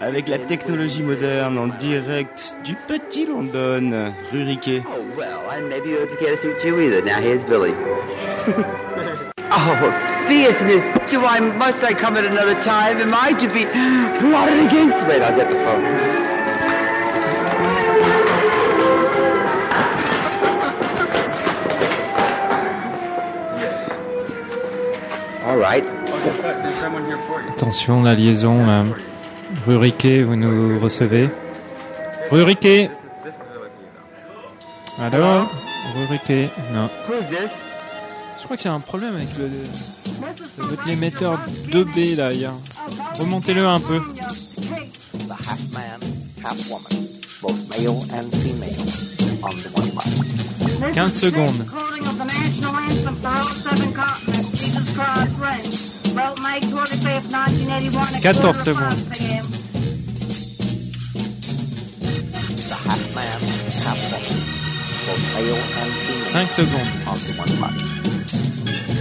avec 0.00 0.28
la 0.28 0.38
technologie 0.38 1.02
moderne 1.02 1.58
en 1.58 1.66
direct 1.66 2.56
du 2.64 2.74
Petit 2.86 3.26
London, 3.26 4.14
rue 4.32 4.44
Riquet. 4.44 4.82
Oh, 4.86 5.02
well, 5.14 5.50
and 5.50 5.68
maybe 5.68 5.90
you 5.90 5.98
don't 5.98 6.18
care 6.18 6.36
to 6.36 6.40
suit 6.40 6.64
you 6.64 6.80
either. 6.80 7.02
Now, 7.02 7.20
here's 7.20 7.44
Billy. 7.44 7.74
oh, 9.54 10.26
fierceness! 10.28 11.10
Do 11.10 11.24
I, 11.24 11.40
must 11.40 11.82
I 11.82 11.92
come 11.92 12.16
at 12.16 12.24
another 12.24 12.60
time? 12.62 12.98
Am 12.98 13.14
I 13.14 13.32
to 13.34 13.48
be 13.48 13.64
plotted 14.20 14.58
against? 14.66 15.06
Wait, 15.06 15.22
I'll 15.22 15.36
get 15.36 15.48
the 15.48 15.56
phone. 15.56 16.32
All 25.46 25.56
right. 25.58 25.84
Attention, 27.50 28.02
la 28.04 28.14
liaison. 28.14 28.68
euh, 28.68 28.84
rue 29.66 29.76
Riquet, 29.76 30.22
vous 30.22 30.36
nous 30.36 30.78
recevez. 30.80 31.28
Riquet 32.30 32.90
Allô? 34.98 35.46
Riquet 36.08 36.48
Non. 36.72 36.88
Je 38.42 38.46
crois 38.46 38.56
qu'il 38.56 38.66
y 38.66 38.70
a 38.70 38.74
un 38.74 38.80
problème 38.80 39.14
avec 39.14 39.28
le, 39.38 39.48
votre 40.56 40.82
2B 40.82 42.16
là, 42.16 42.32
hier. 42.32 42.52
Remontez-le 43.20 43.64
un 43.64 43.78
peu. 43.78 44.00
The 45.20 45.36
15 50.92 51.12
secondes. 51.12 51.64
The 58.10 58.20
14 58.20 58.56
secondes. 58.56 59.08
The 62.66 62.74
half 62.74 63.14
man, 63.14 63.40
half 63.84 64.10
both 65.06 65.36
and 65.36 65.92
5 66.26 66.50
secondes. 66.50 67.91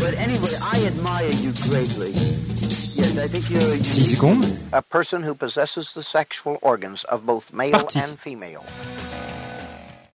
But 0.02 0.16
anyway, 0.16 0.50
I 0.62 0.84
admire 0.88 1.30
you 1.30 1.54
greatly. 1.70 2.10
Yes, 2.10 3.20
I 3.20 3.28
think 3.28 3.52
you're 3.52 3.62
a 3.62 3.78
6 3.78 3.86
secondes. 3.86 4.60
A 4.74 4.82
person 4.82 5.22
who 5.22 5.36
possesses 5.36 5.94
the 5.94 6.02
sexual 6.02 6.58
organs 6.64 7.04
of 7.04 7.24
both 7.24 7.54
male 7.54 7.74
Parti. 7.74 8.00
and 8.00 8.20
female. 8.20 8.66